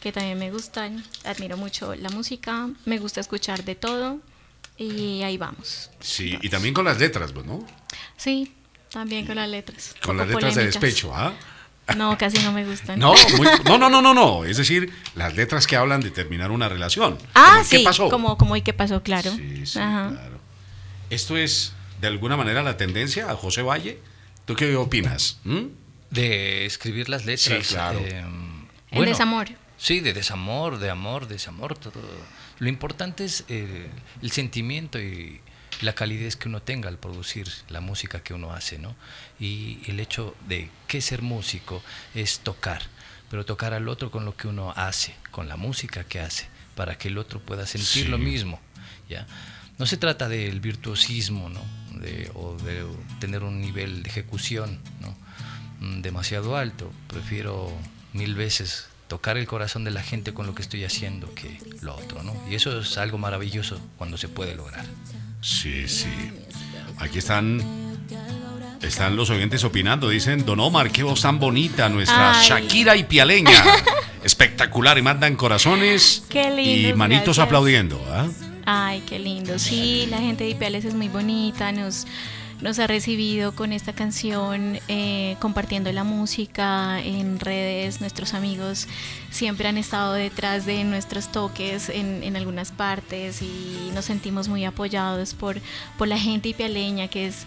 que 0.00 0.12
también 0.12 0.38
me 0.38 0.50
gustan. 0.50 1.02
Admiro 1.24 1.56
mucho 1.56 1.94
la 1.94 2.10
música, 2.10 2.68
me 2.84 2.98
gusta 2.98 3.20
escuchar 3.20 3.64
de 3.64 3.74
todo 3.74 4.18
y 4.78 5.22
ahí 5.22 5.36
vamos. 5.38 5.90
Sí, 6.00 6.38
y 6.42 6.48
también 6.48 6.74
con 6.74 6.84
las 6.84 6.98
letras, 6.98 7.32
pues, 7.32 7.46
¿no? 7.46 7.66
Sí, 8.16 8.52
también 8.90 9.26
con 9.26 9.36
las 9.36 9.48
letras. 9.48 9.94
Con 10.02 10.16
las 10.16 10.28
letras 10.28 10.54
de 10.54 10.66
despecho, 10.66 11.14
¿ah? 11.14 11.32
No, 11.96 12.18
casi 12.18 12.38
no 12.38 12.50
me 12.52 12.64
gustan. 12.64 12.98
No, 12.98 13.14
muy- 13.36 13.46
no, 13.64 13.78
no, 13.78 13.88
no, 13.88 14.02
no, 14.02 14.12
no. 14.12 14.44
Es 14.44 14.56
decir, 14.56 14.92
las 15.14 15.36
letras 15.36 15.66
que 15.68 15.76
hablan 15.76 16.00
de 16.00 16.10
terminar 16.10 16.50
una 16.50 16.68
relación. 16.68 17.16
Ah, 17.34 17.50
Como, 17.52 17.64
sí, 17.64 17.76
¿Qué 17.78 17.84
pasó? 17.84 18.08
como 18.08 18.36
como 18.36 18.56
y 18.56 18.62
qué 18.62 18.72
pasó, 18.72 19.02
claro. 19.04 19.30
Sí, 19.30 19.64
sí, 19.66 19.78
Ajá. 19.78 20.08
claro. 20.10 20.40
Esto 21.10 21.36
es, 21.36 21.72
de 22.00 22.08
alguna 22.08 22.36
manera, 22.36 22.62
la 22.64 22.76
tendencia 22.76 23.30
a 23.30 23.36
José 23.36 23.62
Valle. 23.62 24.00
¿Tú 24.46 24.56
qué 24.56 24.74
opinas? 24.74 25.38
¿Mm? 25.44 25.66
De 26.10 26.66
escribir 26.66 27.08
las 27.08 27.24
letras. 27.24 27.64
Sí, 27.66 27.74
claro. 27.74 28.00
eh, 28.00 28.24
El 28.90 29.04
desamor. 29.04 29.48
Sí, 29.78 30.00
de 30.00 30.12
desamor, 30.12 30.78
de 30.78 30.90
amor, 30.90 31.28
desamor, 31.28 31.78
todo. 31.78 32.00
Lo 32.58 32.68
importante 32.68 33.24
es 33.24 33.44
eh, 33.48 33.88
el 34.22 34.30
sentimiento 34.30 34.98
y 35.00 35.40
la 35.82 35.94
calidez 35.94 36.36
que 36.36 36.48
uno 36.48 36.62
tenga 36.62 36.88
al 36.88 36.98
producir 36.98 37.48
la 37.68 37.80
música 37.80 38.22
que 38.22 38.32
uno 38.32 38.52
hace, 38.52 38.78
¿no? 38.78 38.96
Y 39.38 39.78
el 39.90 40.00
hecho 40.00 40.34
de 40.48 40.70
que 40.88 41.00
ser 41.02 41.20
músico 41.20 41.82
es 42.14 42.40
tocar, 42.40 42.80
pero 43.30 43.44
tocar 43.44 43.74
al 43.74 43.88
otro 43.88 44.10
con 44.10 44.24
lo 44.24 44.34
que 44.36 44.48
uno 44.48 44.72
hace, 44.74 45.14
con 45.30 45.48
la 45.48 45.56
música 45.56 46.04
que 46.04 46.20
hace, 46.20 46.46
para 46.74 46.96
que 46.96 47.08
el 47.08 47.18
otro 47.18 47.40
pueda 47.40 47.66
sentir 47.66 48.04
Sí. 48.04 48.08
lo 48.08 48.16
mismo, 48.16 48.58
¿ya? 49.08 49.26
No 49.78 49.84
se 49.84 49.98
trata 49.98 50.28
del 50.30 50.60
virtuosismo, 50.60 51.50
¿no? 51.50 51.60
De, 52.00 52.30
o 52.34 52.56
de 52.56 52.86
tener 53.20 53.42
un 53.42 53.60
nivel 53.60 54.02
de 54.02 54.08
ejecución, 54.08 54.80
¿no? 55.00 55.14
mm, 55.80 56.00
demasiado 56.00 56.56
alto. 56.56 56.90
Prefiero 57.08 57.70
mil 58.14 58.34
veces 58.34 58.88
tocar 59.08 59.36
el 59.36 59.46
corazón 59.46 59.84
de 59.84 59.90
la 59.90 60.02
gente 60.02 60.34
con 60.34 60.46
lo 60.46 60.54
que 60.54 60.62
estoy 60.62 60.84
haciendo 60.84 61.32
que 61.34 61.58
lo 61.80 61.94
otro, 61.94 62.22
¿no? 62.22 62.34
Y 62.50 62.54
eso 62.54 62.80
es 62.80 62.98
algo 62.98 63.18
maravilloso 63.18 63.80
cuando 63.98 64.16
se 64.16 64.28
puede 64.28 64.54
lograr. 64.54 64.84
Sí, 65.40 65.88
sí. 65.88 66.08
Aquí 66.98 67.18
están. 67.18 67.86
Están 68.82 69.16
los 69.16 69.30
oyentes 69.30 69.64
opinando. 69.64 70.08
Dicen, 70.08 70.44
Don 70.44 70.60
Omar, 70.60 70.90
qué 70.90 71.02
voz 71.02 71.22
tan 71.22 71.38
bonita, 71.38 71.88
nuestra 71.88 72.38
Ay. 72.38 72.46
Shakira 72.46 72.96
y 72.96 73.04
Pialeña. 73.04 73.62
Espectacular. 74.24 74.98
Y 74.98 75.02
mandan 75.02 75.34
corazones 75.36 76.24
Qué 76.28 76.50
lindo, 76.50 76.88
y 76.88 76.92
manitos 76.94 77.24
gracias. 77.24 77.46
aplaudiendo. 77.46 78.04
¿ah? 78.10 78.26
Ay, 78.66 79.02
qué 79.06 79.18
lindo. 79.18 79.58
Sí, 79.58 80.06
la 80.10 80.18
gente 80.18 80.44
de 80.44 80.50
Ipiales 80.50 80.84
es 80.84 80.94
muy 80.94 81.08
bonita, 81.08 81.72
nos, 81.72 82.06
nos 82.60 82.78
ha 82.78 82.86
recibido 82.86 83.52
con 83.52 83.72
esta 83.72 83.92
canción, 83.92 84.78
eh, 84.88 85.36
compartiendo 85.40 85.92
la 85.92 86.04
música 86.04 87.00
en 87.00 87.38
redes. 87.38 88.00
Nuestros 88.00 88.34
amigos 88.34 88.88
siempre 89.30 89.68
han 89.68 89.78
estado 89.78 90.14
detrás 90.14 90.64
de 90.64 90.84
nuestros 90.84 91.30
toques 91.30 91.88
en, 91.88 92.22
en 92.22 92.36
algunas 92.36 92.70
partes 92.70 93.42
y 93.42 93.90
nos 93.94 94.06
sentimos 94.06 94.48
muy 94.48 94.64
apoyados 94.64 95.34
por, 95.34 95.60
por 95.98 96.08
la 96.08 96.18
gente 96.18 96.48
ipialeña 96.48 97.08
que 97.08 97.26
es 97.26 97.46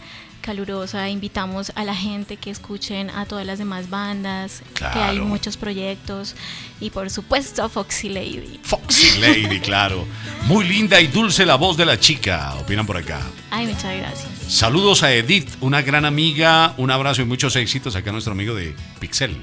calurosa. 0.50 1.08
Invitamos 1.10 1.72
a 1.76 1.84
la 1.84 1.94
gente 1.94 2.38
que 2.38 2.50
escuchen 2.50 3.12
a 3.12 3.26
todas 3.26 3.46
las 3.46 3.60
demás 3.60 3.92
bandas, 3.92 4.64
que 4.74 4.84
hay 4.84 5.18
Claro. 5.18 5.26
muchos 5.26 5.58
proyectos 5.58 6.34
y 6.80 6.90
por 6.90 7.12
supuesto 7.12 7.62
a 7.64 7.70
Foxy 7.70 8.10
Lady. 8.10 8.60
Foxy 8.64 9.20
Lady, 9.20 9.60
claro. 9.70 10.06
Muy 10.48 10.68
linda 10.68 11.00
y 11.00 11.06
dulce 11.06 11.46
la 11.46 11.54
voz 11.54 11.78
de 11.78 11.86
la 11.86 12.00
chica, 12.00 12.56
opinan 12.56 12.88
por 12.88 12.98
acá. 12.98 13.22
Ay, 13.52 13.68
muchas 13.68 13.96
gracias. 13.96 14.28
Saludos 14.48 15.04
a 15.04 15.14
Edith, 15.14 15.50
una 15.62 15.84
gran 15.84 16.04
amiga, 16.06 16.74
un 16.78 16.90
abrazo 16.90 17.22
y 17.22 17.26
muchos 17.26 17.56
éxitos 17.56 17.96
acá 17.96 18.10
a 18.10 18.14
nuestro 18.14 18.34
amigo 18.34 18.56
de 18.56 18.74
Pixel. 19.00 19.38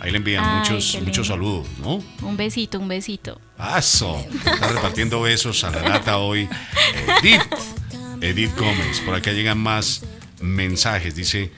Ahí 0.00 0.10
le 0.10 0.16
envían 0.16 0.44
Ay, 0.44 0.58
muchos, 0.58 0.98
muchos 1.04 1.28
saludos, 1.28 1.68
¿no? 1.80 2.02
Un 2.22 2.36
besito, 2.36 2.80
un 2.80 2.88
besito. 2.88 3.40
Paso. 3.56 4.24
Está 4.44 4.66
repartiendo 4.68 5.20
besos 5.20 5.62
a 5.62 5.70
la 5.70 5.88
lata 5.88 6.18
hoy. 6.18 6.48
Edith. 7.22 7.42
Edith 8.20 8.56
Gómez. 8.58 8.98
Por 9.06 9.14
acá 9.14 9.30
llegan 9.30 9.58
más 9.58 10.02
mensajes. 10.40 11.14
Dice, 11.14 11.50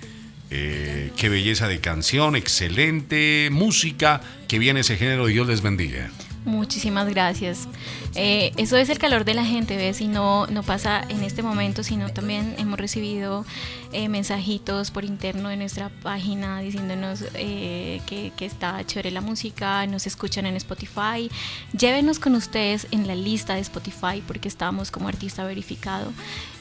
eh, 0.51 1.11
qué 1.17 1.29
belleza 1.29 1.69
de 1.69 1.81
canción, 1.81 2.37
excelente 2.37 3.49
música, 3.53 4.21
que 4.49 4.59
viene 4.59 4.81
ese 4.81 4.97
género, 4.97 5.27
Dios 5.27 5.47
les 5.47 5.63
bendiga. 5.63 6.11
Muchísimas 6.47 7.07
gracias. 7.09 7.69
Eh, 8.15 8.53
eso 8.57 8.79
es 8.79 8.89
el 8.89 8.99
calor 8.99 9.25
de 9.27 9.35
la 9.35 9.45
gente, 9.45 9.77
¿ves? 9.77 10.01
Y 10.01 10.09
no, 10.09 10.47
no 10.47 10.63
pasa 10.63 11.05
en 11.11 11.23
este 11.23 11.43
momento, 11.43 11.83
sino 11.83 12.09
también 12.09 12.55
hemos 12.59 12.79
recibido 12.79 13.45
eh, 13.93 14.09
mensajitos 14.09 14.91
por 14.91 15.05
interno 15.05 15.51
de 15.51 15.59
nuestra 15.59 15.91
página 16.03 16.61
diciéndonos 16.61 17.25
eh, 17.35 18.01
que, 18.07 18.33
que 18.39 18.47
está 18.47 18.83
chévere 18.87 19.11
la 19.11 19.21
música, 19.21 19.87
nos 19.87 20.07
escuchan 20.07 20.47
en 20.47 20.57
Spotify. 20.57 21.31
Llévenos 21.79 22.19
con 22.19 22.35
ustedes 22.35 22.87
en 22.91 23.07
la 23.07 23.15
lista 23.15 23.55
de 23.55 23.61
Spotify 23.61 24.23
porque 24.27 24.49
estamos 24.49 24.91
como 24.91 25.09
artista 25.09 25.45
verificado 25.45 26.11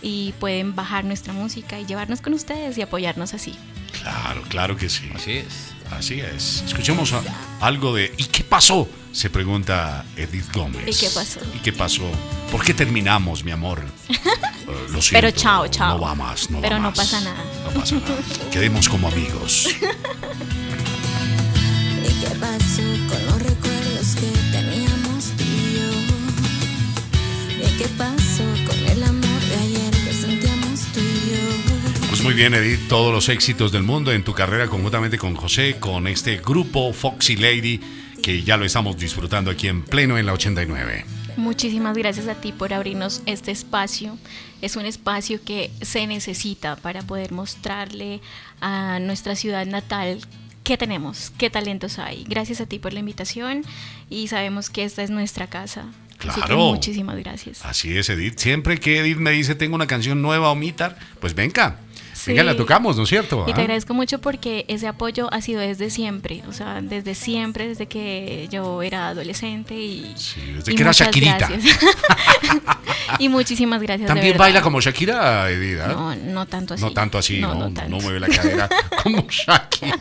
y 0.01 0.33
pueden 0.41 0.75
bajar 0.75 1.05
nuestra 1.05 1.31
música 1.31 1.79
y 1.79 1.85
llevarnos 1.85 2.19
con 2.19 2.33
ustedes 2.33 2.77
y 2.77 2.81
apoyarnos 2.81 3.33
así. 3.33 3.55
Claro, 4.01 4.41
claro 4.49 4.75
que 4.75 4.89
sí. 4.89 5.09
Así 5.15 5.31
es. 5.37 5.73
Así 5.91 6.19
es. 6.19 6.63
Escuchemos 6.67 7.13
a- 7.13 7.23
algo 7.61 7.95
de 7.95 8.13
¿Y 8.17 8.25
qué 8.25 8.43
pasó? 8.43 8.87
Se 9.11 9.29
pregunta 9.29 10.05
Edith 10.15 10.51
Gómez. 10.53 10.83
¿Y 10.87 10.93
qué 11.05 11.09
pasó? 11.13 11.39
¿Y 11.55 11.59
qué 11.59 11.73
pasó? 11.73 12.03
¿Por 12.51 12.63
qué 12.63 12.73
terminamos, 12.73 13.43
mi 13.43 13.51
amor? 13.51 13.83
Eh, 14.69 14.71
lo 14.91 15.01
siento, 15.01 15.25
Pero 15.25 15.31
chao, 15.31 15.67
chao. 15.67 15.97
No 15.97 16.03
va 16.03 16.13
más, 16.13 16.51
no 16.51 16.61
Pero 16.61 16.75
va 16.75 16.81
no 16.81 16.89
más. 16.89 16.97
pasa 16.99 17.19
nada. 17.21 17.43
No 17.63 17.71
pasa 17.79 17.95
nada. 17.95 18.17
Quedemos 18.51 18.87
como 18.87 19.07
amigos. 19.07 19.67
¿Y 19.73 19.81
qué 22.21 22.29
pasó 22.39 22.83
con 23.09 23.25
los 23.25 23.41
recuerdos 23.41 24.15
que 24.15 24.29
teníamos 24.51 25.25
tú 25.35 25.43
y 25.43 25.73
yo? 25.73 25.89
¿Y 27.67 27.77
qué 27.79 27.87
pasó 27.97 28.43
con 28.67 28.77
el 28.89 29.01
amor 29.01 29.41
de 29.41 29.55
ayer 29.55 29.91
que 30.05 30.13
sentíamos 30.13 30.81
tú 30.93 30.99
y 30.99 31.31
yo? 31.31 32.07
Pues 32.09 32.21
muy 32.21 32.35
bien, 32.35 32.53
Edith, 32.53 32.87
todos 32.87 33.11
los 33.11 33.27
éxitos 33.29 33.71
del 33.71 33.81
mundo 33.81 34.11
en 34.11 34.23
tu 34.23 34.33
carrera 34.35 34.67
conjuntamente 34.67 35.17
con 35.17 35.35
José, 35.35 35.77
con 35.79 36.05
este 36.05 36.37
grupo 36.37 36.93
Foxy 36.93 37.37
Lady, 37.37 37.81
que 38.29 38.43
ya 38.43 38.57
lo 38.57 38.65
estamos 38.65 38.95
disfrutando 38.95 39.49
aquí 39.49 39.67
en 39.67 39.81
pleno 39.81 40.19
en 40.19 40.27
la 40.27 40.33
89. 40.33 41.03
Muchísimas 41.35 41.97
gracias 41.97 42.27
a 42.27 42.35
ti 42.35 42.51
por 42.51 42.73
abrirnos 42.73 43.23
este 43.25 43.49
espacio. 43.49 44.19
Es 44.61 44.75
un 44.75 44.85
espacio 44.85 45.43
que 45.43 45.71
se 45.81 46.05
necesita 46.05 46.75
para 46.75 47.01
poder 47.01 47.31
mostrarle 47.31 48.21
a 48.61 48.99
nuestra 48.99 49.35
ciudad 49.35 49.65
natal 49.65 50.19
qué 50.63 50.77
tenemos, 50.77 51.31
qué 51.39 51.49
talentos 51.49 51.97
hay. 51.97 52.23
Gracias 52.27 52.61
a 52.61 52.67
ti 52.67 52.77
por 52.77 52.93
la 52.93 52.99
invitación 52.99 53.63
y 54.11 54.27
sabemos 54.27 54.69
que 54.69 54.83
esta 54.83 55.01
es 55.01 55.09
nuestra 55.09 55.47
casa. 55.47 55.85
Así 56.19 56.39
que 56.41 56.45
Claro. 56.45 56.57
muchísimas 56.67 57.17
gracias. 57.17 57.65
Así 57.65 57.97
es, 57.97 58.09
Edith. 58.09 58.37
Siempre 58.37 58.77
que 58.79 58.99
Edith 58.99 59.17
me 59.17 59.31
dice 59.31 59.55
tengo 59.55 59.73
una 59.73 59.87
canción 59.87 60.21
nueva 60.21 60.51
o 60.51 60.55
mitar, 60.55 60.99
pues 61.19 61.33
venga. 61.33 61.77
Sí. 62.29 62.37
Venga, 62.37 62.43
la 62.43 62.55
tocamos, 62.55 62.95
¿no 62.95 63.03
es 63.03 63.09
cierto? 63.09 63.43
Y 63.47 63.53
te 63.53 63.61
¿Ah? 63.61 63.63
agradezco 63.63 63.93
mucho 63.93 64.19
porque 64.19 64.65
ese 64.67 64.87
apoyo 64.87 65.33
ha 65.33 65.41
sido 65.41 65.61
desde 65.61 65.89
siempre, 65.89 66.43
o 66.47 66.53
sea, 66.53 66.79
desde 66.81 67.15
siempre, 67.15 67.67
desde 67.67 67.87
que 67.87 68.47
yo 68.51 68.83
era 68.83 69.07
adolescente 69.09 69.75
y... 69.75 70.13
desde 70.55 70.71
y 70.71 70.75
que 70.75 70.81
era 70.83 70.91
Shakirita. 70.91 71.49
y 73.19 73.29
muchísimas 73.29 73.81
gracias. 73.81 74.07
También 74.07 74.38
baila 74.38 74.62
como 74.62 74.81
Shakira, 74.81 75.49
Edith. 75.49 75.79
¿ah? 75.81 75.88
No, 75.88 76.15
no 76.15 76.45
tanto 76.45 76.73
así. 76.73 76.83
No 76.83 76.91
tanto 76.91 77.17
así, 77.17 77.39
no, 77.39 77.49
No, 77.49 77.53
no, 77.55 77.69
no 77.69 77.73
tanto. 77.73 77.97
mueve 77.97 78.19
la 78.19 78.27
cadera 78.27 78.69
como 79.03 79.25
Shakira. 79.29 79.99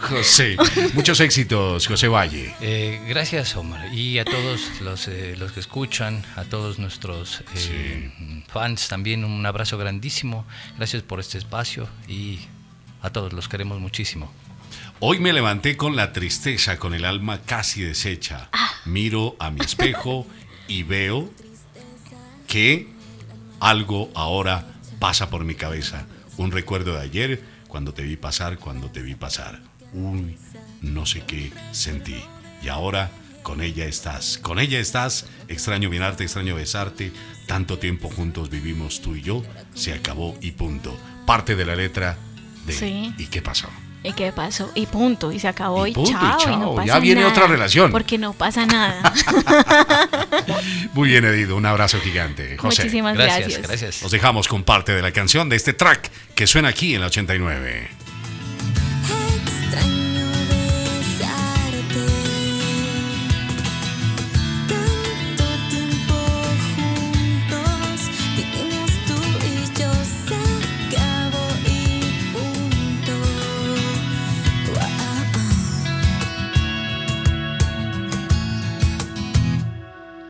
José, 0.00 0.56
muchos 0.94 1.20
éxitos, 1.20 1.86
José 1.86 2.08
Valle. 2.08 2.54
Eh, 2.60 3.00
gracias, 3.08 3.56
Omar. 3.56 3.92
Y 3.92 4.18
a 4.18 4.24
todos 4.24 4.80
los, 4.80 5.08
eh, 5.08 5.34
los 5.38 5.52
que 5.52 5.60
escuchan, 5.60 6.22
a 6.36 6.44
todos 6.44 6.78
nuestros 6.78 7.42
eh, 7.56 8.10
fans 8.48 8.88
también, 8.88 9.24
un 9.24 9.44
abrazo 9.46 9.78
grandísimo. 9.78 10.44
Gracias 10.76 11.02
por 11.02 11.20
este 11.20 11.38
espacio 11.38 11.88
y 12.08 12.40
a 13.02 13.10
todos 13.10 13.32
los 13.32 13.48
queremos 13.48 13.80
muchísimo. 13.80 14.32
Hoy 15.02 15.18
me 15.18 15.32
levanté 15.32 15.76
con 15.78 15.96
la 15.96 16.12
tristeza, 16.12 16.78
con 16.78 16.92
el 16.92 17.06
alma 17.06 17.40
casi 17.40 17.80
deshecha. 17.82 18.50
Miro 18.84 19.34
a 19.38 19.50
mi 19.50 19.60
espejo 19.60 20.26
y 20.68 20.82
veo 20.82 21.30
que 22.50 22.88
algo 23.60 24.10
ahora 24.14 24.66
pasa 24.98 25.30
por 25.30 25.44
mi 25.44 25.54
cabeza. 25.54 26.04
Un 26.36 26.50
recuerdo 26.50 26.94
de 26.94 27.00
ayer, 27.00 27.42
cuando 27.68 27.94
te 27.94 28.02
vi 28.02 28.16
pasar, 28.16 28.58
cuando 28.58 28.90
te 28.90 29.02
vi 29.02 29.14
pasar. 29.14 29.60
Uy, 29.92 30.36
no 30.82 31.06
sé 31.06 31.22
qué 31.26 31.52
sentí. 31.70 32.20
Y 32.62 32.68
ahora 32.68 33.12
con 33.44 33.62
ella 33.62 33.86
estás. 33.86 34.36
Con 34.38 34.58
ella 34.58 34.80
estás. 34.80 35.26
Extraño 35.46 35.88
mirarte, 35.90 36.24
extraño 36.24 36.56
besarte. 36.56 37.12
Tanto 37.46 37.78
tiempo 37.78 38.10
juntos 38.10 38.50
vivimos 38.50 39.00
tú 39.00 39.14
y 39.14 39.22
yo. 39.22 39.44
Se 39.74 39.92
acabó 39.92 40.36
y 40.40 40.50
punto. 40.50 40.98
Parte 41.26 41.54
de 41.54 41.64
la 41.64 41.76
letra 41.76 42.18
de 42.66 42.72
Sí. 42.72 43.14
¿Y 43.16 43.26
qué 43.26 43.42
pasó? 43.42 43.68
¿Y 44.02 44.12
qué 44.14 44.32
pasó? 44.32 44.70
Y 44.74 44.86
punto, 44.86 45.30
y 45.30 45.38
se 45.38 45.48
acabó 45.48 45.86
y, 45.86 45.92
punto, 45.92 46.10
y 46.10 46.14
chao, 46.14 46.38
y 46.38 46.42
chao. 46.44 46.58
no 46.58 46.74
pasa 46.74 46.86
Ya 46.86 46.98
viene 47.00 47.20
nada, 47.20 47.32
otra 47.32 47.46
relación. 47.46 47.90
Porque 47.90 48.16
no 48.16 48.32
pasa 48.32 48.64
nada. 48.64 49.12
Muy 50.94 51.10
bien, 51.10 51.24
Edido. 51.26 51.56
Un 51.56 51.66
abrazo 51.66 52.00
gigante. 52.00 52.56
José. 52.56 52.82
Muchísimas 52.82 53.14
Gracias, 53.14 53.38
gracias. 53.40 53.68
gracias. 53.68 54.02
Nos 54.02 54.10
dejamos 54.10 54.48
con 54.48 54.64
parte 54.64 54.94
de 54.94 55.02
la 55.02 55.12
canción 55.12 55.50
de 55.50 55.56
este 55.56 55.74
track 55.74 56.10
que 56.34 56.46
suena 56.46 56.68
aquí 56.68 56.94
en 56.94 57.02
la 57.02 57.08
89. 57.08 58.09